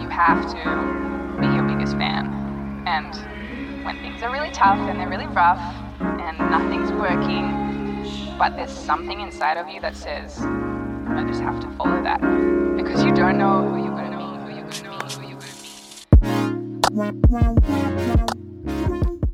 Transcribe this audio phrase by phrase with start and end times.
[0.00, 0.62] You have to
[1.40, 2.26] be your biggest fan.
[2.86, 3.14] And
[3.84, 5.60] when things are really tough and they're really rough
[6.00, 7.66] and nothing's working,
[8.38, 12.20] but there's something inside of you that says, I just have to follow that.
[12.76, 15.40] Because you don't know who you're to be, who you're to be, who you're
[17.52, 18.17] to meet.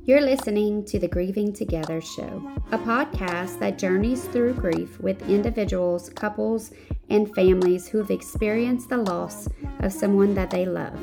[0.07, 6.11] You're listening to the Grieving Together Show, a podcast that journeys through grief with individuals,
[6.11, 6.73] couples,
[7.09, 9.49] and families who have experienced the loss
[9.79, 11.01] of someone that they love.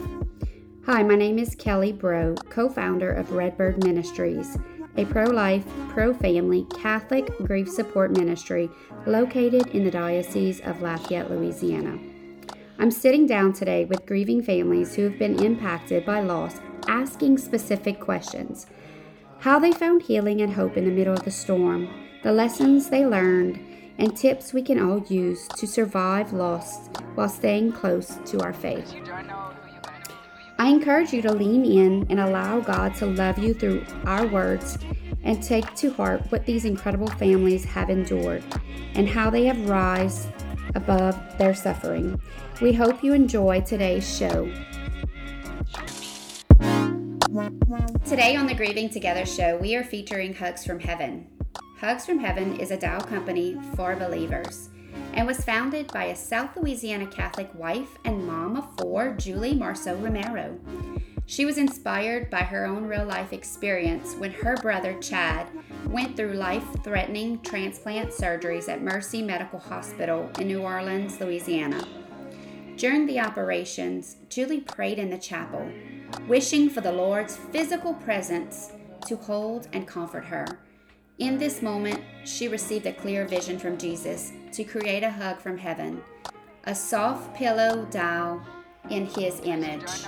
[0.86, 4.56] Hi, my name is Kelly Breaux, co founder of Redbird Ministries,
[4.98, 8.70] a pro life, pro family Catholic grief support ministry
[9.08, 11.98] located in the Diocese of Lafayette, Louisiana.
[12.78, 18.00] I'm sitting down today with grieving families who have been impacted by loss, asking specific
[18.00, 18.68] questions
[19.42, 21.90] how they found healing and hope in the middle of the storm,
[22.22, 23.60] the lessons they learned,
[23.98, 28.94] and tips we can all use to survive loss while staying close to our faith.
[30.60, 34.78] I encourage you to lean in and allow God to love you through our words
[35.24, 38.44] and take to heart what these incredible families have endured
[38.94, 40.28] and how they have rise
[40.76, 42.22] above their suffering.
[42.62, 44.52] We hope you enjoy today's show.
[47.32, 51.30] Today on the Grieving Together show, we are featuring Hugs from Heaven.
[51.80, 54.68] Hugs from Heaven is a Dow company for believers
[55.14, 59.96] and was founded by a South Louisiana Catholic wife and mom of four, Julie Marceaux
[59.96, 60.60] Romero.
[61.26, 65.48] She was inspired by her own real life experience when her brother Chad
[65.88, 71.88] went through life threatening transplant surgeries at Mercy Medical Hospital in New Orleans, Louisiana.
[72.76, 75.72] During the operations, Julie prayed in the chapel,
[76.28, 78.72] wishing for the Lord's physical presence
[79.08, 80.46] to hold and comfort her.
[81.20, 85.58] In this moment, she received a clear vision from Jesus to create a hug from
[85.58, 86.02] heaven,
[86.66, 88.42] a soft pillow doll
[88.90, 90.06] in his image.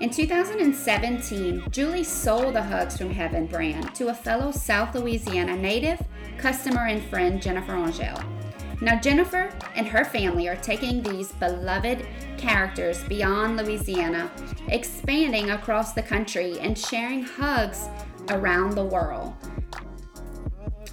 [0.00, 6.02] In 2017, Julie sold the Hugs from Heaven brand to a fellow South Louisiana native,
[6.36, 8.35] customer, and friend, Jennifer Angelle.
[8.80, 12.06] Now, Jennifer and her family are taking these beloved
[12.36, 14.30] characters beyond Louisiana,
[14.68, 17.88] expanding across the country, and sharing hugs
[18.28, 19.34] around the world.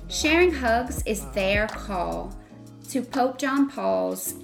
[0.08, 2.34] Sharing hugs is their call
[2.90, 4.36] to Pope John Paul's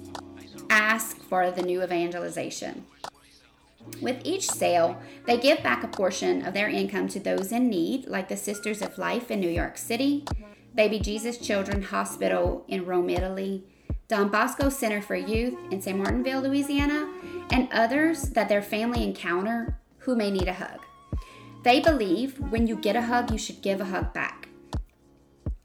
[0.68, 2.84] ask for the new evangelization.
[4.02, 8.06] With each sale, they give back a portion of their income to those in need,
[8.06, 10.24] like the Sisters of Life in New York City,
[10.80, 13.64] Baby Jesus Children Hospital in Rome, Italy,
[14.08, 15.98] Don Bosco Center for Youth in St.
[15.98, 17.06] Martinville, Louisiana,
[17.50, 20.80] and others that their family encounter who may need a hug.
[21.64, 24.48] They believe when you get a hug, you should give a hug back.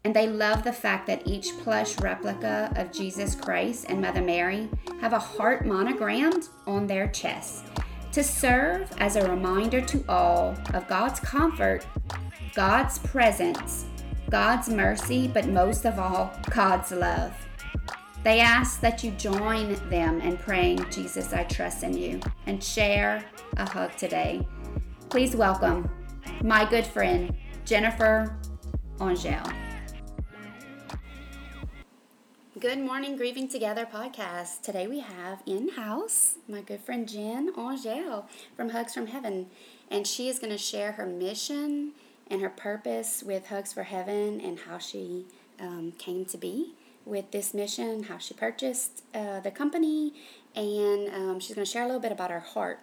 [0.04, 4.68] And they love the fact that each plush replica of Jesus Christ and Mother Mary
[5.00, 7.64] have a heart monogrammed on their chest
[8.12, 11.86] to serve as a reminder to all of God's comfort,
[12.54, 13.86] God's presence,
[14.30, 17.32] God's mercy, but most of all, God's love.
[18.24, 23.24] They ask that you join them in praying, Jesus, I trust in you, and share
[23.56, 24.44] a hug today.
[25.10, 25.88] Please welcome
[26.42, 28.36] my good friend, Jennifer
[29.00, 29.48] Angelle.
[32.58, 34.62] Good morning, Grieving Together podcast.
[34.62, 38.26] Today we have in house my good friend Jen Angelle
[38.56, 39.46] from Hugs from Heaven,
[39.88, 41.92] and she is going to share her mission
[42.30, 45.26] and her purpose with Hugs for Heaven and how she
[45.60, 50.12] um, came to be with this mission, how she purchased uh, the company,
[50.54, 52.80] and um, she's going to share a little bit about her heart.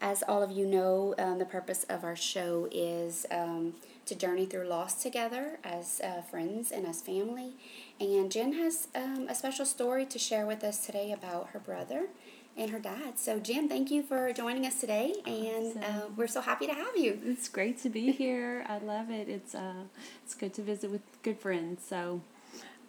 [0.00, 4.46] As all of you know, um, the purpose of our show is um, to journey
[4.46, 7.52] through loss together as uh, friends and as family.
[8.00, 12.08] And Jen has um, a special story to share with us today about her brother
[12.56, 13.18] and her dad.
[13.18, 16.96] So, Jen, thank you for joining us today, and uh, we're so happy to have
[16.96, 17.18] you.
[17.24, 18.64] It's great to be here.
[18.68, 19.28] I love it.
[19.28, 19.84] It's uh,
[20.24, 21.84] it's good to visit with good friends.
[21.88, 22.20] So,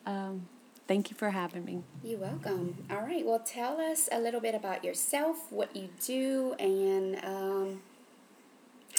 [0.06, 0.48] um,
[0.88, 1.84] thank you for having me.
[2.04, 2.76] You're welcome.
[2.90, 3.26] All right.
[3.26, 7.82] Well, tell us a little bit about yourself, what you do, and um,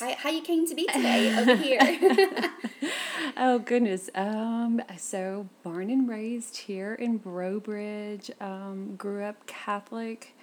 [0.00, 1.80] how, how you came to be today over here.
[3.36, 4.10] oh goodness.
[4.14, 8.30] Um, so born and raised here in Breaux Bridge.
[8.40, 10.33] Um, grew up Catholic.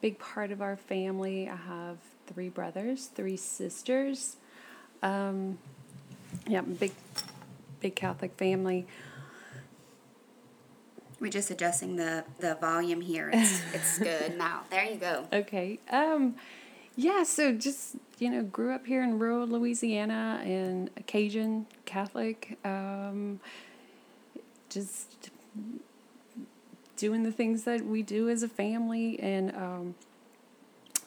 [0.00, 1.48] Big part of our family.
[1.48, 4.36] I have three brothers, three sisters.
[5.02, 5.58] Um,
[6.46, 6.92] yeah, big,
[7.80, 8.86] big Catholic family.
[11.20, 13.30] We're just adjusting the, the volume here.
[13.32, 14.62] It's, it's good now.
[14.70, 15.26] There you go.
[15.32, 15.80] Okay.
[15.90, 16.36] Um,
[16.94, 22.58] yeah, so just, you know, grew up here in rural Louisiana in Cajun Catholic.
[22.64, 23.40] Um,
[24.68, 25.30] just
[26.98, 29.18] doing the things that we do as a family.
[29.20, 29.94] And um,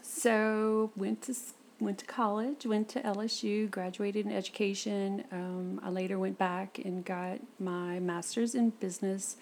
[0.02, 1.36] so went to
[1.80, 5.24] went to college, went to LSU, graduated in education.
[5.32, 9.36] Um, I later went back and got my master's in business.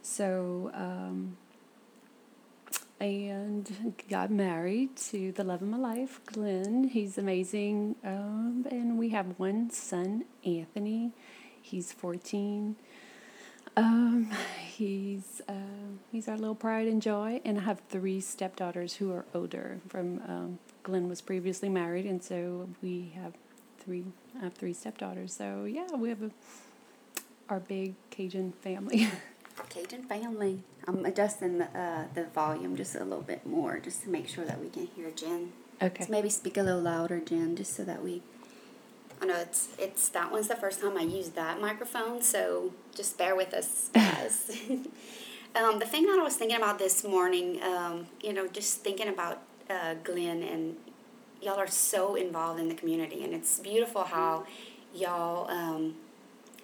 [0.00, 1.36] So, um,
[3.00, 6.84] and got married to the love of my life, Glenn.
[6.84, 7.96] He's amazing.
[8.04, 11.10] Um, and we have one son, Anthony.
[11.60, 12.76] He's 14.
[13.76, 14.30] Um,
[14.66, 15.52] he's uh,
[16.10, 19.78] he's our little pride and joy, and I have three stepdaughters who are older.
[19.88, 23.34] From um, Glenn was previously married, and so we have
[23.78, 24.04] three
[24.38, 25.32] I have three stepdaughters.
[25.32, 26.30] So yeah, we have a
[27.48, 29.08] our big Cajun family.
[29.68, 30.62] Cajun family.
[30.86, 34.44] I'm adjusting the uh, the volume just a little bit more, just to make sure
[34.44, 35.52] that we can hear Jen.
[35.80, 36.04] Okay.
[36.04, 38.22] So maybe speak a little louder, Jen, just so that we.
[39.22, 43.16] I know it's it's that one's the first time I used that microphone, so just
[43.16, 44.50] bear with us, guys.
[45.54, 49.06] um, the thing that I was thinking about this morning, um, you know, just thinking
[49.06, 50.76] about uh, Glenn and
[51.40, 54.44] y'all are so involved in the community, and it's beautiful how
[54.92, 55.48] y'all.
[55.48, 55.94] Um,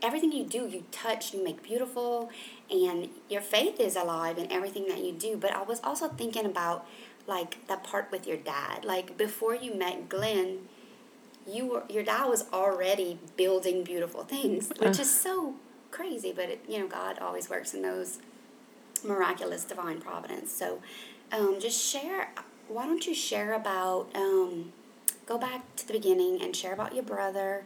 [0.00, 2.31] everything you do, you touch, you make beautiful,
[2.70, 5.37] and your faith is alive in everything that you do.
[5.37, 6.87] But I was also thinking about
[7.26, 8.84] like that part with your dad.
[8.84, 10.69] Like before you met Glenn,
[11.48, 15.54] you were your dad was already building beautiful things, which is so
[15.90, 16.32] crazy.
[16.32, 18.18] But it, you know, God always works in those
[19.04, 20.52] miraculous divine providence.
[20.52, 20.80] So,
[21.32, 22.30] um, just share.
[22.68, 24.08] Why don't you share about?
[24.14, 24.72] Um,
[25.26, 27.64] go back to the beginning and share about your brother.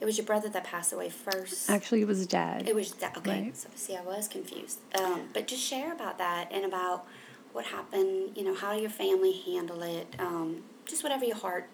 [0.00, 1.70] It was your brother that passed away first.
[1.70, 2.68] Actually, it was dad.
[2.68, 3.16] It was dad.
[3.16, 3.42] Okay.
[3.44, 3.56] Right.
[3.56, 4.80] So see, I was confused.
[5.00, 7.06] Um, but just share about that and about
[7.52, 8.36] what happened.
[8.36, 10.14] You know, how your family handle it.
[10.18, 11.68] Um, just whatever your heart,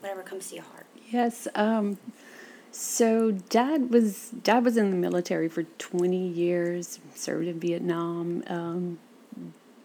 [0.00, 0.86] whatever comes to your heart.
[1.10, 1.48] Yes.
[1.54, 1.98] Um,
[2.70, 6.98] so dad was dad was in the military for twenty years.
[7.14, 8.42] Served in Vietnam.
[8.48, 8.98] Um,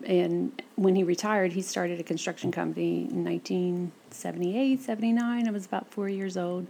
[0.06, 5.48] and when he retired, he started a construction company in 1978, 79.
[5.48, 6.68] I was about four years old.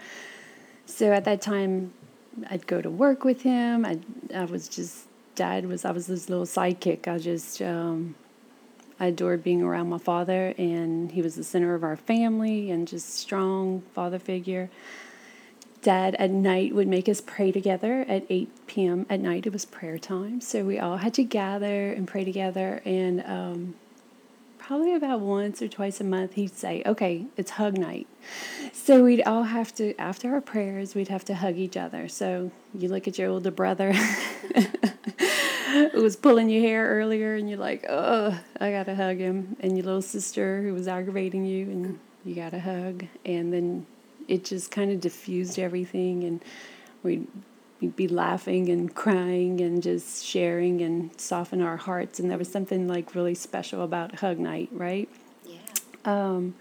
[0.86, 1.94] So at that time,
[2.50, 3.86] I'd go to work with him.
[3.86, 4.00] I,
[4.34, 5.06] I was just,
[5.36, 7.08] dad was, I was this little sidekick.
[7.08, 8.16] I just, um,
[9.00, 12.88] I adored being around my father, and he was the center of our family and
[12.88, 14.70] just strong father figure.
[15.82, 19.06] Dad at night would make us pray together at 8 p.m.
[19.10, 19.46] at night.
[19.46, 20.42] It was prayer time.
[20.42, 22.82] So we all had to gather and pray together.
[22.84, 23.76] And um,
[24.58, 28.08] probably about once or twice a month, he'd say, Okay, it's hug night.
[28.74, 32.10] So we'd all have to, after our prayers, we'd have to hug each other.
[32.10, 33.94] So you look at your older brother
[35.92, 39.56] who was pulling your hair earlier, and you're like, Oh, I got to hug him.
[39.60, 43.06] And your little sister who was aggravating you, and you got a hug.
[43.26, 43.86] And then
[44.28, 46.44] it just kind of diffused everything and
[47.02, 47.26] we'd,
[47.82, 52.52] we'd be laughing and crying and just sharing and soften our hearts and there was
[52.52, 55.10] something like really special about hug night right
[55.48, 55.58] Yeah.
[56.06, 56.54] um,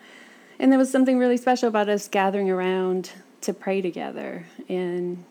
[0.58, 3.12] and there was something really special about us gathering around
[3.42, 5.22] to pray together and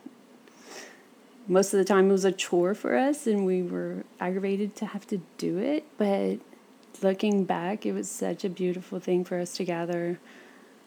[1.48, 4.86] most of the time it was a chore for us and we were aggravated to
[4.86, 6.38] have to do it but
[7.02, 10.18] looking back it was such a beautiful thing for us to gather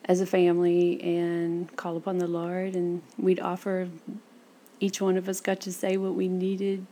[0.05, 2.75] as a family and call upon the Lord.
[2.75, 3.89] And we'd offer,
[4.79, 6.85] each one of us got to say what we needed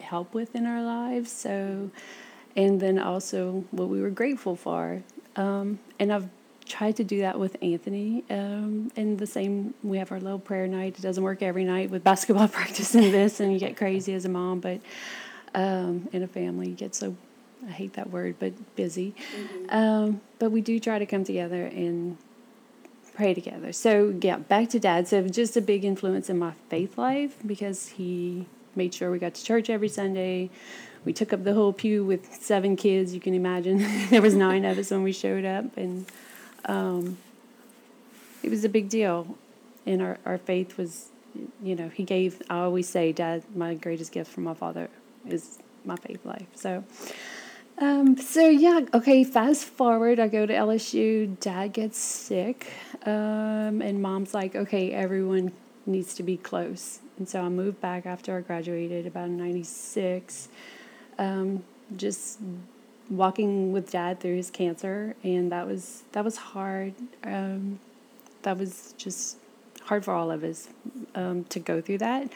[0.00, 1.30] help with in our lives.
[1.30, 1.90] So,
[2.56, 5.02] and then also what we were grateful for.
[5.36, 6.28] Um, and I've
[6.70, 8.24] tried to do that with Anthony.
[8.30, 10.98] Um, and the same, we have our little prayer night.
[10.98, 14.24] It doesn't work every night with basketball practice and this, and you get crazy as
[14.24, 14.80] a mom, but
[15.54, 17.16] um, in a family, you get so
[17.66, 19.14] I hate that word, but busy.
[19.36, 19.76] Mm-hmm.
[19.76, 22.16] Um, but we do try to come together and
[23.14, 23.72] pray together.
[23.72, 25.08] So, yeah, back to dad.
[25.08, 29.34] So, just a big influence in my faith life because he made sure we got
[29.34, 30.48] to church every Sunday.
[31.04, 33.12] We took up the whole pew with seven kids.
[33.12, 33.78] You can imagine
[34.10, 36.06] there was nine of us when we showed up, and
[36.64, 37.18] um,
[38.42, 39.36] it was a big deal.
[39.86, 41.08] And our, our faith was,
[41.62, 42.42] you know, he gave.
[42.50, 44.88] I always say, Dad, my greatest gift from my father
[45.26, 46.46] is my faith life.
[46.54, 46.84] So,
[47.78, 49.24] um, so yeah, okay.
[49.24, 51.38] Fast forward, I go to LSU.
[51.40, 52.66] Dad gets sick,
[53.06, 55.52] um, and mom's like, "Okay, everyone
[55.86, 60.48] needs to be close." And so I moved back after I graduated, about '96.
[61.18, 61.64] Um,
[61.96, 62.38] just
[63.10, 66.94] walking with dad through his cancer, and that was that was hard.
[67.24, 67.80] Um,
[68.42, 69.36] that was just
[69.82, 70.68] hard for all of us
[71.14, 72.30] um, to go through that.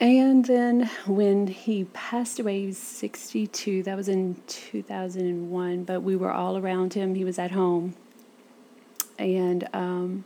[0.00, 3.82] And then when he passed away, he was 62.
[3.82, 7.14] That was in 2001, but we were all around him.
[7.14, 7.94] He was at home.
[9.18, 10.24] And um,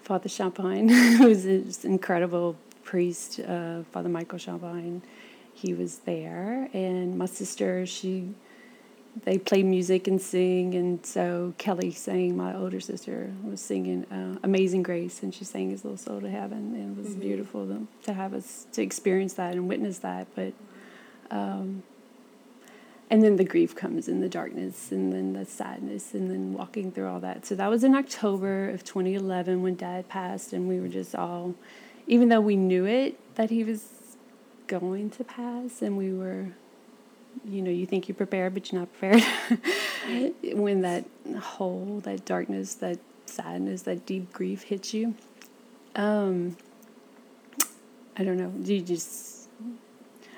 [0.00, 5.02] Father Champagne, who's an incredible priest, uh, Father Michael Champagne,
[5.62, 8.34] he was there, and my sister, she,
[9.24, 12.36] they play music and sing, and so Kelly sang.
[12.36, 16.28] My older sister was singing uh, "Amazing Grace," and she sang "His Little Soul to
[16.28, 17.20] Heaven," and it was mm-hmm.
[17.20, 20.26] beautiful to, to have us to experience that and witness that.
[20.34, 20.52] But
[21.30, 21.84] um,
[23.08, 26.90] and then the grief comes in the darkness and then the sadness and then walking
[26.90, 30.80] through all that so that was in october of 2011 when dad passed and we
[30.80, 31.54] were just all
[32.06, 34.01] even though we knew it that he was
[34.80, 36.46] going to pass and we were
[37.44, 39.22] you know you think you're prepared but you're not prepared
[40.54, 41.04] when that
[41.40, 45.14] hole that darkness that sadness that deep grief hits you
[45.96, 46.56] um
[48.16, 49.48] i don't know you just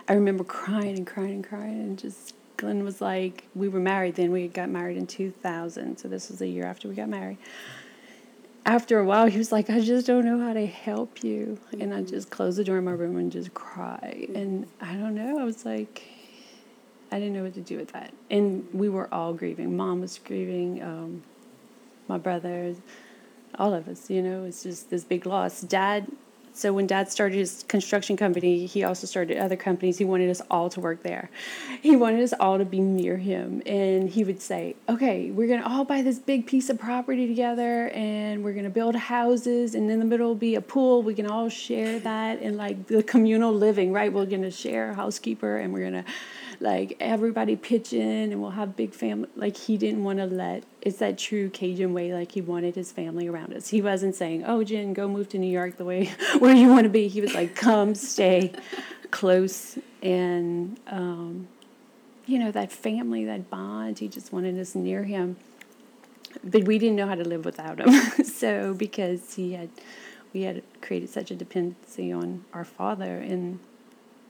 [0.08, 4.14] i remember crying and crying and crying and just Glenn was like, we were married
[4.14, 4.30] then.
[4.30, 5.98] We got married in 2000.
[5.98, 7.38] So this was a year after we got married.
[8.66, 11.58] After a while, he was like, I just don't know how to help you.
[11.66, 11.82] Mm-hmm.
[11.82, 14.26] And I just closed the door in my room and just cry.
[14.28, 14.36] Mm-hmm.
[14.36, 15.38] And I don't know.
[15.38, 16.02] I was like,
[17.12, 18.12] I didn't know what to do with that.
[18.30, 19.76] And we were all grieving.
[19.76, 21.22] Mom was grieving, um,
[22.08, 22.78] my brothers,
[23.58, 25.60] all of us, you know, it's just this big loss.
[25.60, 26.10] Dad
[26.56, 29.98] so when dad started his construction company, he also started other companies.
[29.98, 31.28] He wanted us all to work there.
[31.82, 33.60] He wanted us all to be near him.
[33.66, 37.26] And he would say, okay, we're going to all buy this big piece of property
[37.26, 39.74] together and we're going to build houses.
[39.74, 41.02] And in the middle will be a pool.
[41.02, 44.12] We can all share that and like the communal living, right?
[44.12, 46.10] We're going to share a housekeeper and we're going to
[46.60, 50.64] like everybody pitch in and we'll have big family like he didn't want to let
[50.82, 53.68] it's that true cajun way like he wanted his family around us.
[53.68, 56.06] He wasn't saying oh jen go move to new york the way
[56.38, 57.08] where you want to be.
[57.08, 58.52] He was like come stay
[59.10, 59.78] close.
[60.02, 61.48] And um,
[62.26, 65.36] you know that family that bond he just wanted us near him.
[66.42, 67.94] But we didn't know how to live without him.
[68.24, 69.70] So because he had
[70.32, 73.60] we had created such a dependency on our father and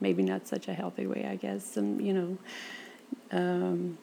[0.05, 1.65] maybe not such a healthy way, I guess.
[1.65, 2.37] Some, you know.
[3.31, 3.97] Um,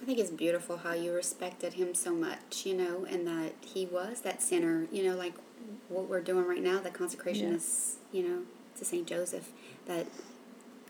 [0.00, 3.84] I think it's beautiful how you respected him so much, you know, and that he
[3.86, 5.34] was that sinner, you know, like
[5.88, 7.56] what we're doing right now, the consecration yeah.
[7.56, 8.42] is, you know,
[8.76, 9.48] to Saint Joseph,
[9.86, 10.06] that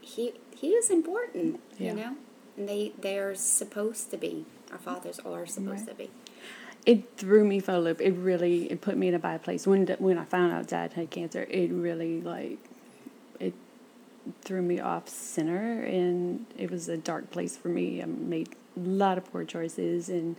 [0.03, 1.91] he he is important, yeah.
[1.91, 2.17] you know,
[2.59, 4.45] and they they are supposed to be.
[4.71, 5.89] Our fathers are supposed right.
[5.89, 6.11] to be.
[6.85, 8.03] It threw me for a loop.
[8.03, 10.93] It really it put me in a bad place when when I found out Dad
[10.93, 11.47] had cancer.
[11.49, 12.59] It really like
[14.43, 18.03] threw me off center, and it was a dark place for me.
[18.03, 20.37] I made a lot of poor choices and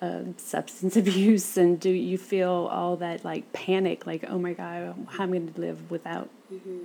[0.00, 4.94] uh, substance abuse, and do you feel all that like panic, like oh my god,
[5.10, 6.78] how am I going to live without mm-hmm.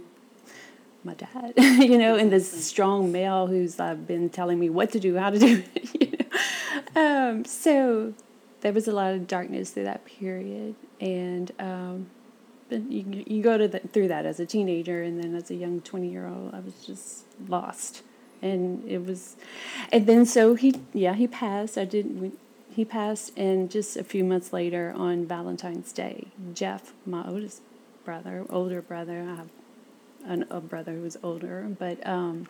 [1.03, 1.53] my dad?
[1.57, 5.29] you know, and this strong male who's uh, been telling me what to do, how
[5.29, 6.01] to do it.
[6.01, 6.17] you
[6.95, 7.29] know?
[7.29, 8.13] um, so
[8.61, 12.09] there was a lot of darkness through that period, and um,
[12.69, 15.81] you, you go to the, through that as a teenager and then as a young
[15.81, 18.03] 20 year old i was just lost.
[18.41, 19.35] And it was
[19.91, 21.77] and then so he yeah he passed.
[21.77, 27.27] I didn't he passed and just a few months later on valentine's day jeff my
[27.27, 27.61] oldest
[28.05, 29.49] brother older brother i have
[30.23, 32.47] an, a brother who was older but um,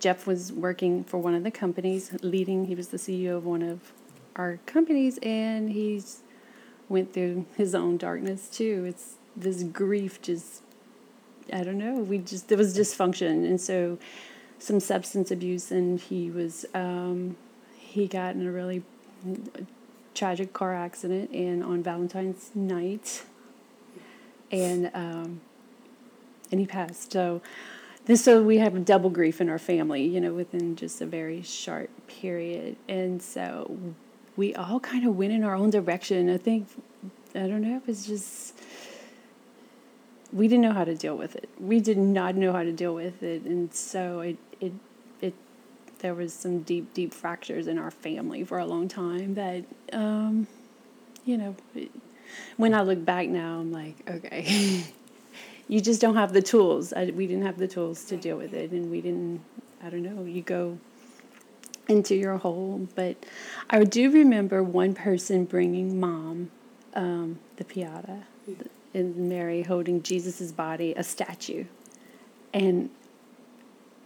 [0.00, 3.62] jeff was working for one of the companies leading he was the ceo of one
[3.62, 3.92] of
[4.36, 6.22] our companies and he's
[6.88, 8.84] went through his own darkness too.
[8.86, 10.62] It's this grief just
[11.52, 13.98] I don't know, we just there was dysfunction and so
[14.58, 17.36] some substance abuse and he was um,
[17.76, 18.82] he got in a really
[20.14, 23.24] tragic car accident and on Valentine's night
[24.50, 25.40] and um,
[26.50, 27.12] and he passed.
[27.12, 27.42] So
[28.06, 31.42] this so we have double grief in our family, you know, within just a very
[31.42, 32.76] short period.
[32.88, 33.76] And so
[34.36, 36.28] we all kind of went in our own direction.
[36.30, 36.68] I think,
[37.34, 38.58] I don't know, it was just,
[40.32, 41.48] we didn't know how to deal with it.
[41.58, 43.42] We did not know how to deal with it.
[43.42, 44.72] And so it, it,
[45.20, 45.34] it,
[46.00, 50.46] there was some deep, deep fractures in our family for a long time that, um,
[51.24, 51.90] you know, it,
[52.56, 54.84] when I look back now, I'm like, okay,
[55.68, 56.92] you just don't have the tools.
[56.92, 58.72] I, we didn't have the tools to deal with it.
[58.72, 59.40] And we didn't,
[59.82, 60.78] I don't know, you go
[61.88, 62.88] into your hole.
[62.94, 63.16] But
[63.70, 66.50] I do remember one person bringing mom
[66.94, 68.22] um, the Pietà
[68.92, 71.64] and Mary holding Jesus's body, a statue,
[72.52, 72.90] and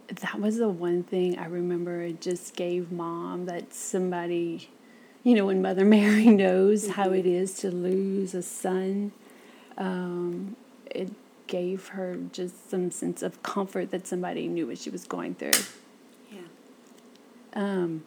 [0.07, 2.01] that was the one thing I remember.
[2.01, 4.69] It just gave mom that somebody,
[5.23, 6.93] you know, when Mother Mary knows mm-hmm.
[6.93, 9.11] how it is to lose a son,
[9.77, 10.55] um,
[10.89, 11.11] it
[11.47, 15.51] gave her just some sense of comfort that somebody knew what she was going through.
[17.53, 18.03] Um,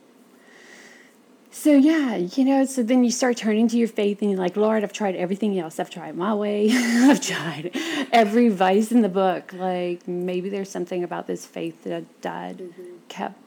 [1.52, 4.56] so yeah, you know, so then you start turning to your faith and you're like,
[4.56, 5.78] Lord, I've tried everything else.
[5.78, 6.70] I've tried my way.
[6.72, 7.72] I've tried
[8.10, 9.52] every vice in the book.
[9.52, 12.96] Like maybe there's something about this faith that Dad mm-hmm.
[13.08, 13.38] kept,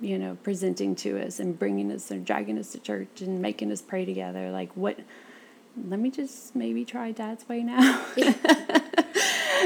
[0.00, 3.72] you know, presenting to us and bringing us and dragging us to church and making
[3.72, 4.50] us pray together.
[4.50, 4.98] Like what?
[5.88, 8.04] Let me just maybe try Dad's way now.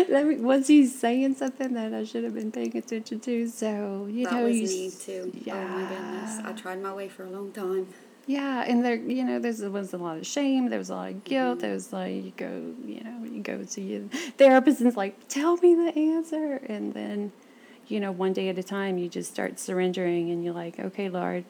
[0.08, 3.48] Let me, was he saying something that I should have been paying attention to?
[3.48, 5.32] So you that know, was me too.
[5.44, 5.54] Yeah.
[5.54, 7.88] Oh my goodness, I tried my way for a long time.
[8.26, 10.68] Yeah, and there, you know, there was a lot of shame.
[10.68, 11.58] There was a lot of guilt.
[11.58, 11.60] Mm-hmm.
[11.62, 14.02] There was like you go, you know, you go to your
[14.38, 17.32] therapist and it's like, tell me the answer, and then,
[17.88, 21.08] you know, one day at a time, you just start surrendering, and you're like, okay,
[21.08, 21.44] Lord,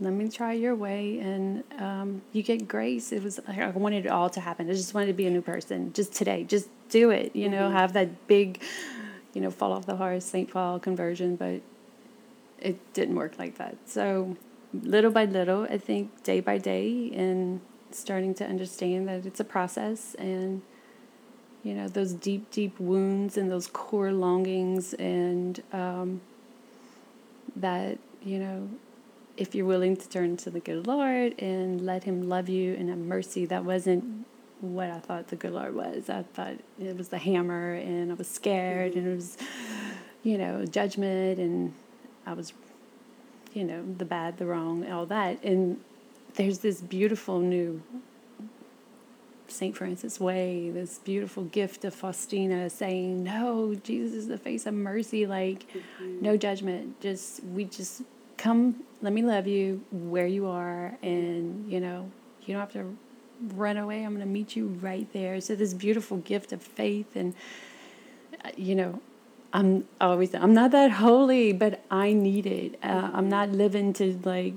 [0.00, 3.12] let me try your way and um, you get grace.
[3.12, 4.68] It was i wanted it all to happen.
[4.70, 6.44] I just wanted to be a new person just today.
[6.44, 7.64] Just do it you know?
[7.64, 7.76] Mm-hmm.
[7.76, 8.62] have that big
[9.34, 11.60] you know fall off the horse saint paul conversion but
[12.58, 13.76] it didn't work like that.
[13.86, 14.36] So
[14.82, 19.44] little by little i think day by day and starting to understand that it's a
[19.44, 20.60] process and
[21.62, 26.20] you know those deep deep wounds and those core longings and um,
[27.56, 28.68] that you know
[29.38, 32.88] if you're willing to turn to the good Lord and let Him love you and
[32.88, 34.26] have mercy, that wasn't
[34.60, 36.10] what I thought the good Lord was.
[36.10, 39.38] I thought it was the hammer, and I was scared, and it was,
[40.24, 41.72] you know, judgment, and
[42.26, 42.52] I was,
[43.54, 45.42] you know, the bad, the wrong, all that.
[45.44, 45.80] And
[46.34, 47.80] there's this beautiful new
[49.46, 49.76] St.
[49.76, 55.26] Francis Way, this beautiful gift of Faustina saying, No, Jesus is the face of mercy,
[55.26, 56.22] like mm-hmm.
[56.22, 57.00] no judgment.
[57.00, 58.02] Just we just
[58.38, 62.10] come, let me love you where you are, and you know,
[62.46, 62.96] you don't have to
[63.54, 64.04] run away.
[64.04, 65.40] I'm going to meet you right there.
[65.40, 67.34] So this beautiful gift of faith, and
[68.44, 69.00] uh, you know,
[69.52, 72.78] I'm always I'm not that holy, but I need it.
[72.82, 74.54] Uh, I'm not living to like.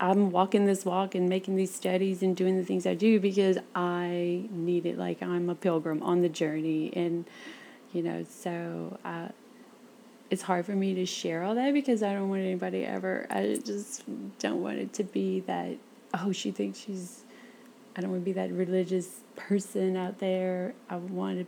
[0.00, 3.58] I'm walking this walk and making these studies and doing the things I do because
[3.72, 4.98] I need it.
[4.98, 7.24] Like I'm a pilgrim on the journey, and
[7.92, 9.28] you know, so uh,
[10.32, 13.58] it's hard for me to share all that because I don't want anybody ever, I
[13.62, 14.02] just
[14.38, 15.76] don't want it to be that,
[16.14, 17.24] oh, she thinks she's,
[17.94, 20.72] I don't want to be that religious person out there.
[20.88, 21.46] I want to,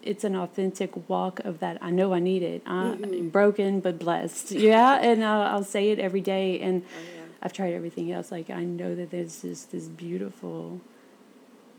[0.00, 1.76] it's an authentic walk of that.
[1.82, 2.62] I know I need it.
[2.64, 3.28] I'm mm-hmm.
[3.28, 4.50] broken but blessed.
[4.52, 4.98] Yeah.
[5.02, 6.58] and I'll, I'll, say it every day.
[6.58, 7.22] And oh, yeah.
[7.42, 8.32] I've tried everything else.
[8.32, 10.80] Like, I know that there's just this beautiful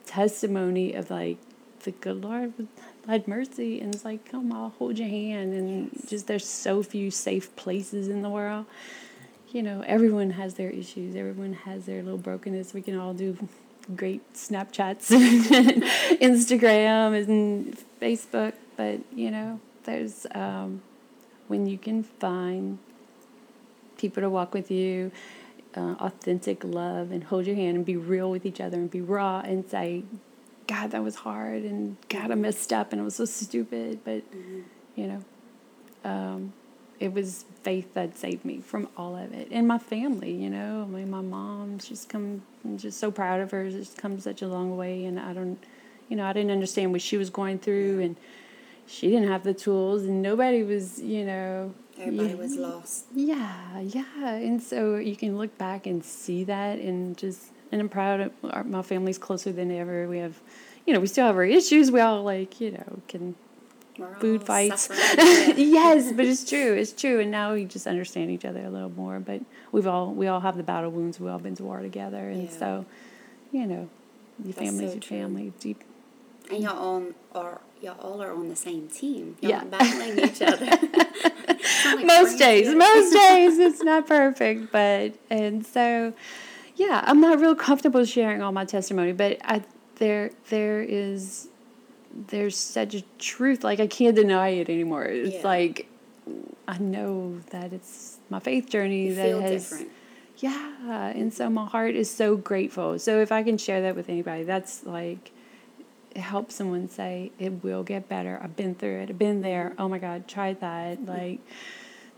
[0.06, 1.40] testimony of like
[1.84, 2.54] the good Lord
[3.08, 5.54] had mercy and it's like, come, I'll hold your hand.
[5.54, 6.10] And yes.
[6.10, 8.66] just there's so few safe places in the world.
[9.52, 12.74] You know, everyone has their issues, everyone has their little brokenness.
[12.74, 13.38] We can all do
[13.96, 15.84] great Snapchats and
[16.22, 20.82] Instagram and Facebook, but you know, there's um,
[21.48, 22.80] when you can find
[23.98, 25.12] people to walk with you,
[25.76, 29.02] uh, authentic love, and hold your hand and be real with each other and be
[29.02, 30.04] raw and say,
[30.68, 34.00] God, that was hard, and God, I messed up, and it was so stupid.
[34.04, 34.62] But mm-hmm.
[34.96, 35.24] you know,
[36.04, 36.54] um,
[37.00, 40.32] it was faith that saved me from all of it, and my family.
[40.32, 42.44] You know, I mean, my mom, she's come.
[42.64, 43.70] I'm just so proud of her.
[43.70, 45.62] She's come such a long way, and I don't,
[46.10, 48.16] you know, I didn't understand what she was going through, and
[48.86, 51.74] she didn't have the tools, and nobody was, you know.
[52.00, 53.06] Everybody was lost.
[53.14, 57.90] Yeah, yeah, and so you can look back and see that, and just and I'm
[57.90, 60.08] proud of our, my family's closer than ever.
[60.08, 60.40] We have,
[60.86, 61.90] you know, we still have our issues.
[61.90, 63.34] We all like, you know, can
[63.98, 64.90] We're food fights.
[65.18, 66.74] yes, but it's true.
[66.74, 67.20] It's true.
[67.20, 69.20] And now we just understand each other a little more.
[69.20, 71.20] But we've all we all have the battle wounds.
[71.20, 72.58] We've all been to war together, and yeah.
[72.60, 72.86] so,
[73.52, 73.90] you know,
[74.46, 75.18] your family's so your true.
[75.18, 75.54] family.
[75.60, 75.84] Deep.
[76.52, 79.36] And y'all all are y'all all are on the same team.
[79.42, 79.64] Y'all yeah.
[79.64, 80.66] battling each other.
[81.96, 86.14] like most days, most days it's not perfect, but and so
[86.76, 89.64] yeah, I'm not real comfortable sharing all my testimony, but I
[89.96, 91.48] there there is
[92.28, 95.06] there's such a truth like I can't deny it anymore.
[95.06, 95.42] It's yeah.
[95.44, 95.88] like
[96.68, 99.92] I know that it's my faith journey you that has different.
[100.38, 102.98] yeah, and so my heart is so grateful.
[103.00, 105.32] So if I can share that with anybody, that's like
[106.16, 108.40] help someone say it will get better.
[108.42, 109.10] I've been through it.
[109.10, 109.74] I've been there.
[109.78, 111.00] Oh my God, try that.
[111.00, 111.10] Mm-hmm.
[111.10, 111.40] Like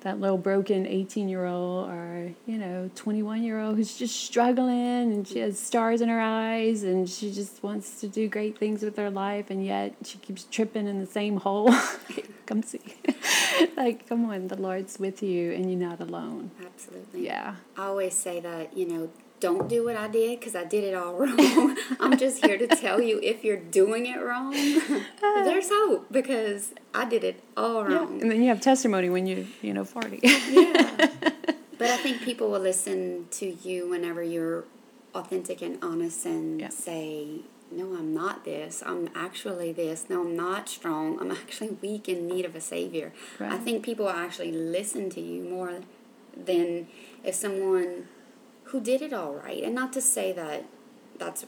[0.06, 5.12] that little broken 18 year old or you know 21 year old who's just struggling
[5.12, 8.84] and she has stars in her eyes and she just wants to do great things
[8.84, 11.74] with her life and yet she keeps tripping in the same hole.
[12.46, 12.80] Come see.
[13.78, 16.52] Like come on the lord's with you and you're not alone.
[16.66, 17.26] Absolutely.
[17.26, 17.56] Yeah.
[17.78, 19.10] I always say that you know
[19.48, 21.78] don't do what I did because I did it all wrong.
[22.00, 26.74] I'm just here to tell you if you're doing it wrong, uh, there's hope because
[26.94, 28.16] I did it all wrong.
[28.16, 28.22] Yeah.
[28.22, 30.20] And then you have testimony when you, you know, 40.
[30.24, 31.10] yeah.
[31.78, 34.64] But I think people will listen to you whenever you're
[35.14, 36.70] authentic and honest and Yeah.
[36.70, 37.42] say,
[37.80, 38.82] no, I'm not this.
[38.86, 40.06] I'm actually this.
[40.10, 41.08] No, I'm not strong.
[41.20, 43.12] I'm actually weak in need of a savior.
[43.40, 43.52] Right.
[43.52, 45.74] I think people will actually listen to you more
[46.50, 46.88] than
[47.30, 48.08] if someone
[48.66, 49.64] who did it all right.
[49.64, 50.66] And not to say that
[51.18, 51.46] that's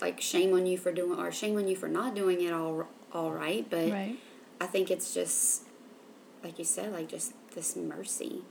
[0.00, 2.86] like shame on you for doing or shame on you for not doing it all
[3.12, 4.16] all right, but Right.
[4.60, 5.64] I think it's just
[6.42, 8.42] like you said, like just this mercy.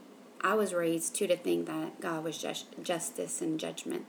[0.42, 4.06] I was raised to to think that God was just justice and judgment.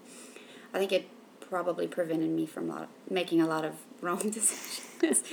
[0.74, 1.08] I think it
[1.42, 5.24] probably prevented me from lot making a lot of wrong decisions.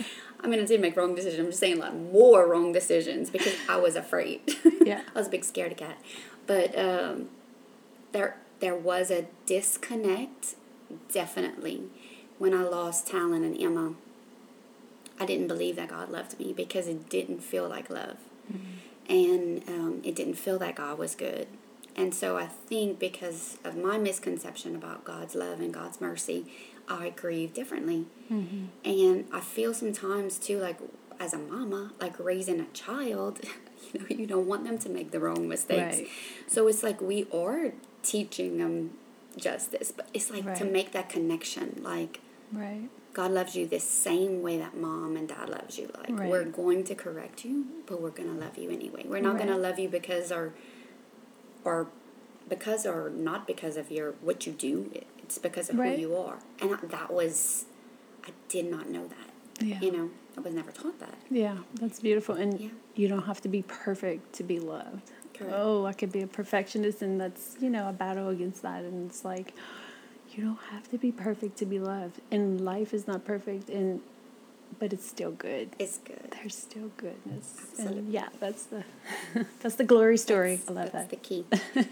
[0.40, 1.40] I mean, I did make wrong decisions.
[1.40, 4.40] I'm just saying, like more wrong decisions because I was afraid.
[4.84, 5.02] Yeah.
[5.14, 5.98] I was a big scaredy cat.
[6.46, 7.28] But um,
[8.12, 10.54] there, there was a disconnect,
[11.12, 11.84] definitely,
[12.38, 13.94] when I lost Talon and Emma.
[15.20, 18.18] I didn't believe that God loved me because it didn't feel like love.
[19.08, 21.48] And um, it didn't feel that God was good.
[21.96, 26.46] And so I think because of my misconception about God's love and God's mercy,
[26.88, 28.06] I grieve differently.
[28.84, 30.78] And I feel sometimes too, like
[31.18, 33.40] as a mama, like raising a child,
[33.92, 35.98] you know, you don't want them to make the wrong mistakes.
[35.98, 36.08] Right.
[36.46, 37.72] So it's like we are
[38.12, 38.92] teaching them
[39.36, 42.20] justice, but it's like to make that connection, like
[42.52, 42.88] Right.
[43.12, 45.90] God loves you the same way that mom and dad loves you.
[45.94, 46.30] Like Right.
[46.30, 49.04] we're going to correct you, but we're gonna love you anyway.
[49.06, 50.54] We're not gonna love you because or
[51.64, 51.88] or
[52.48, 54.90] because or not because of your what you do.
[55.22, 55.94] It's because of Right.
[55.96, 56.38] who you are.
[56.60, 57.66] And that was
[58.24, 59.64] I did not know that.
[59.66, 59.80] Yeah.
[59.80, 61.18] You know, I was never taught that.
[61.30, 62.34] Yeah, that's beautiful.
[62.36, 62.68] And Yeah.
[62.94, 65.10] you don't have to be perfect to be loved.
[65.38, 65.54] Correct.
[65.56, 68.82] Oh, I could be a perfectionist, and that's, you know, a battle against that.
[68.82, 69.54] And it's like,
[70.34, 72.20] you don't have to be perfect to be loved.
[72.30, 74.00] And life is not perfect, and
[74.78, 75.70] but it's still good.
[75.78, 76.32] It's good.
[76.32, 77.54] There's still goodness.
[77.70, 77.98] Absolutely.
[77.98, 78.84] And yeah, that's the
[79.60, 80.60] that's the glory story.
[80.68, 81.10] I love That's that.
[81.10, 81.46] the key.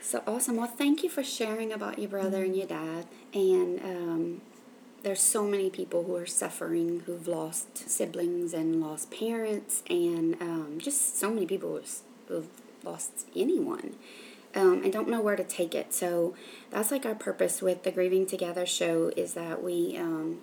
[0.00, 0.56] so awesome.
[0.56, 3.06] Well, thank you for sharing about your brother and your dad.
[3.34, 4.40] And um,
[5.02, 10.78] there's so many people who are suffering who've lost siblings and lost parents, and um,
[10.78, 11.72] just so many people
[12.28, 12.48] who've
[12.84, 13.96] lost anyone.
[14.54, 15.92] Um, and don't know where to take it.
[15.92, 16.34] So
[16.70, 20.38] that's like our purpose with the Grieving Together show is that we um,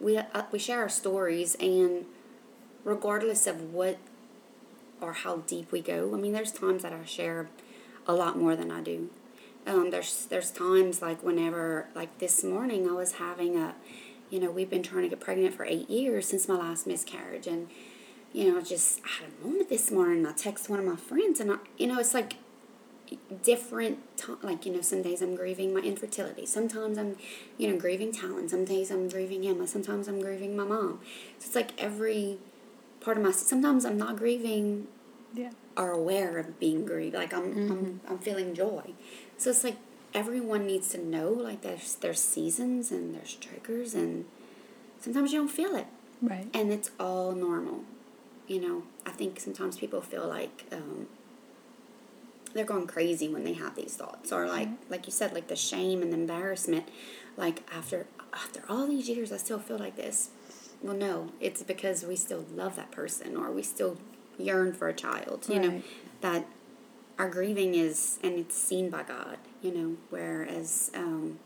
[0.00, 2.06] we uh, we share our stories and
[2.82, 3.98] regardless of what
[5.00, 6.12] or how deep we go.
[6.14, 7.48] I mean, there's times that I share
[8.06, 9.10] a lot more than I do.
[9.66, 13.74] Um, there's there's times like whenever like this morning I was having a,
[14.28, 17.46] you know, we've been trying to get pregnant for eight years since my last miscarriage,
[17.46, 17.68] and
[18.34, 20.26] you know, just I had a moment this morning.
[20.26, 22.34] I text one of my friends, and I, you know, it's like
[23.42, 27.16] different ti like you know some days i'm grieving my infertility sometimes i'm
[27.58, 30.98] you know grieving talon some days i'm grieving emma sometimes i'm grieving my mom
[31.38, 32.38] so it's like every
[33.00, 34.88] part of my sometimes i'm not grieving
[35.34, 35.50] Yeah.
[35.76, 38.10] are aware of being grieved like i'm I'm, mm-hmm.
[38.12, 38.94] I'm feeling joy
[39.36, 39.76] so it's like
[40.14, 44.24] everyone needs to know like there's there's seasons and there's triggers and
[44.98, 45.86] sometimes you don't feel it
[46.22, 46.48] Right.
[46.54, 47.84] and it's all normal.
[48.46, 51.06] You know, I think sometimes people feel like um,
[52.52, 55.56] they're going crazy when they have these thoughts, or like like you said, like the
[55.56, 56.88] shame and the embarrassment.
[57.36, 60.30] Like after after all these years, I still feel like this.
[60.82, 63.96] Well, no, it's because we still love that person, or we still
[64.38, 65.46] yearn for a child.
[65.48, 65.82] You know,
[66.20, 66.46] that
[67.18, 69.38] our grieving is and it's seen by God.
[69.62, 71.38] You know, whereas um,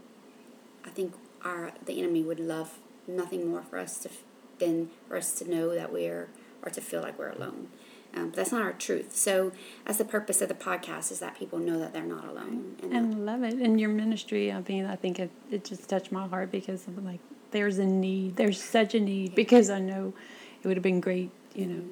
[0.84, 4.11] I think our the enemy would love nothing more for us to
[4.58, 6.28] than for us to know that we're
[6.62, 7.68] or to feel like we're alone.
[8.14, 9.14] Um, but that's not our truth.
[9.14, 9.53] So,
[9.87, 12.77] as the purpose of the podcast is that people know that they're not alone.
[12.83, 16.11] And, and love it and your ministry i mean i think it, it just touched
[16.11, 20.12] my heart because of like there's a need there's such a need because i know
[20.62, 21.83] it would have been great you know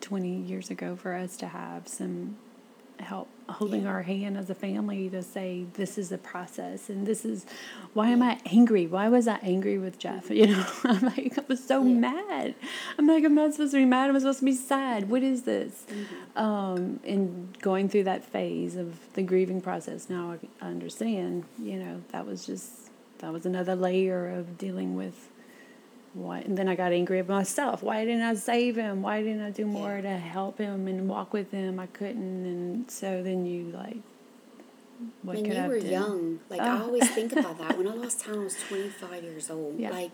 [0.00, 2.36] 20 years ago for us to have some
[2.98, 7.24] help holding our hand as a family to say this is a process and this
[7.24, 7.46] is
[7.94, 8.86] why am i angry?
[8.88, 10.30] Why was i angry with jeff?
[10.38, 11.94] You know i'm like i was so Yeah.
[11.94, 12.54] mad.
[12.98, 14.10] I'm like i'm not supposed to be mad.
[14.10, 15.08] I'm supposed to be sad.
[15.08, 15.84] What is this?
[15.88, 16.38] Mm-hmm.
[16.42, 22.02] um, and going through that phase of the grieving process now i understand you know
[22.12, 22.70] that was just
[23.18, 25.28] that was another layer of dealing with
[26.16, 29.42] what and then i got angry at myself why didn't i save him why didn't
[29.42, 33.44] i do more to help him and walk with him i couldn't and so then
[33.44, 33.98] you like
[35.22, 35.90] what when you I were done?
[35.90, 36.84] young, like I Oh.
[36.86, 37.76] always think about that.
[37.76, 39.78] When I lost Talon, I was 25 years old.
[39.78, 39.90] Yeah.
[39.90, 40.10] Like,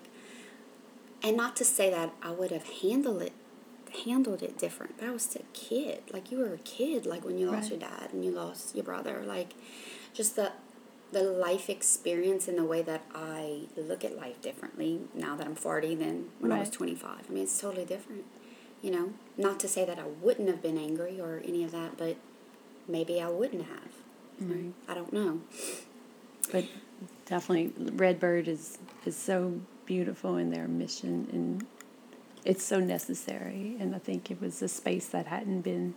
[1.23, 3.33] and not to say that I would have handled it,
[4.05, 6.03] handled it different, but I was still a kid.
[6.13, 7.81] Like you were a kid, like when you lost Right.
[7.81, 9.23] your dad and you lost your brother.
[9.25, 9.55] Like,
[10.13, 10.51] just the
[11.13, 15.55] the life experience and the way that I look at life differently now that I'm
[15.55, 17.27] 40 than when I was 25.
[17.29, 18.25] I mean, it's totally different.
[18.81, 21.97] You know, not to say that I wouldn't have been angry or any of that,
[21.99, 22.17] but
[22.89, 23.93] maybe I wouldn't have.
[24.41, 24.73] Right.
[24.89, 25.43] I don't know.
[26.51, 26.65] But
[27.27, 31.67] definitely, Redbird is is so beautiful in their mission, and
[32.45, 33.77] it's so necessary.
[33.79, 35.95] And I think it was a space that hadn't been.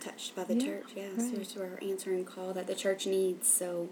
[0.00, 1.12] Touched by the Yeah, church, yes.
[1.18, 1.34] right.
[1.34, 3.88] There's our answering call that the church needs, so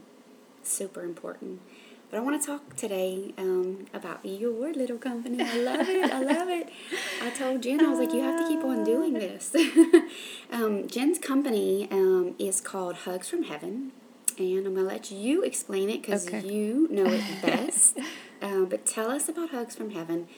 [0.71, 1.61] super important.
[2.11, 5.43] But I want to talk today um, about your little company.
[5.43, 6.13] I love it.
[6.13, 6.69] I love it.
[7.23, 9.55] I told Jen, I was like, you have to keep on doing this.
[10.53, 13.93] um, Jen's company um, is called Hugs from Heaven.
[14.39, 16.47] And I'm going to let you explain it because Okay.
[16.47, 17.99] you know it best.
[18.43, 20.29] um, but tell us about Hugs from Heaven.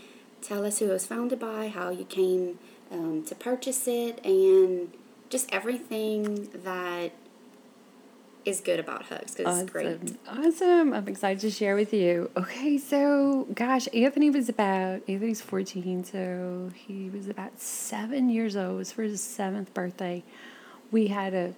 [0.42, 2.58] Tell us who it was founded by, how you came
[2.92, 4.92] um, to purchase it, and
[5.30, 7.12] just everything that
[8.44, 9.86] is good about Hugs because it's great.
[9.86, 10.18] Awesome.
[10.28, 10.92] Awesome.
[10.92, 12.30] I'm excited to share with you.
[12.36, 18.74] Okay, so gosh, Anthony was about Anthony's 14, so he was about seven years old.
[18.74, 20.22] It was for his seventh birthday.
[20.90, 21.54] We had a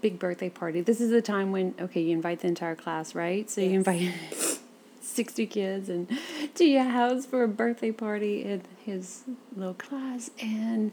[0.00, 0.80] big birthday party.
[0.80, 3.50] This is the time when okay, you invite the entire class, right?
[3.50, 4.14] So you invite
[5.00, 6.08] 60 kids and
[6.54, 9.24] to your house for a birthday party in his
[9.56, 10.92] little class and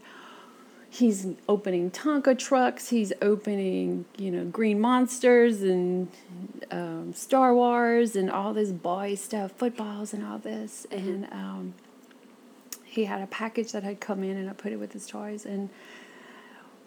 [0.90, 2.88] he's opening Tonka trucks.
[2.88, 6.08] He's opening, you know, Green Monsters and
[6.70, 10.86] um, Star Wars and all this boy stuff, footballs and all this.
[10.90, 11.74] And um,
[12.84, 15.44] he had a package that had come in, and I put it with his toys.
[15.44, 15.68] And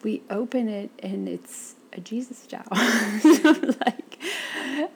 [0.03, 2.63] we open it, and it's a Jesus doll.
[2.71, 4.19] I'm like,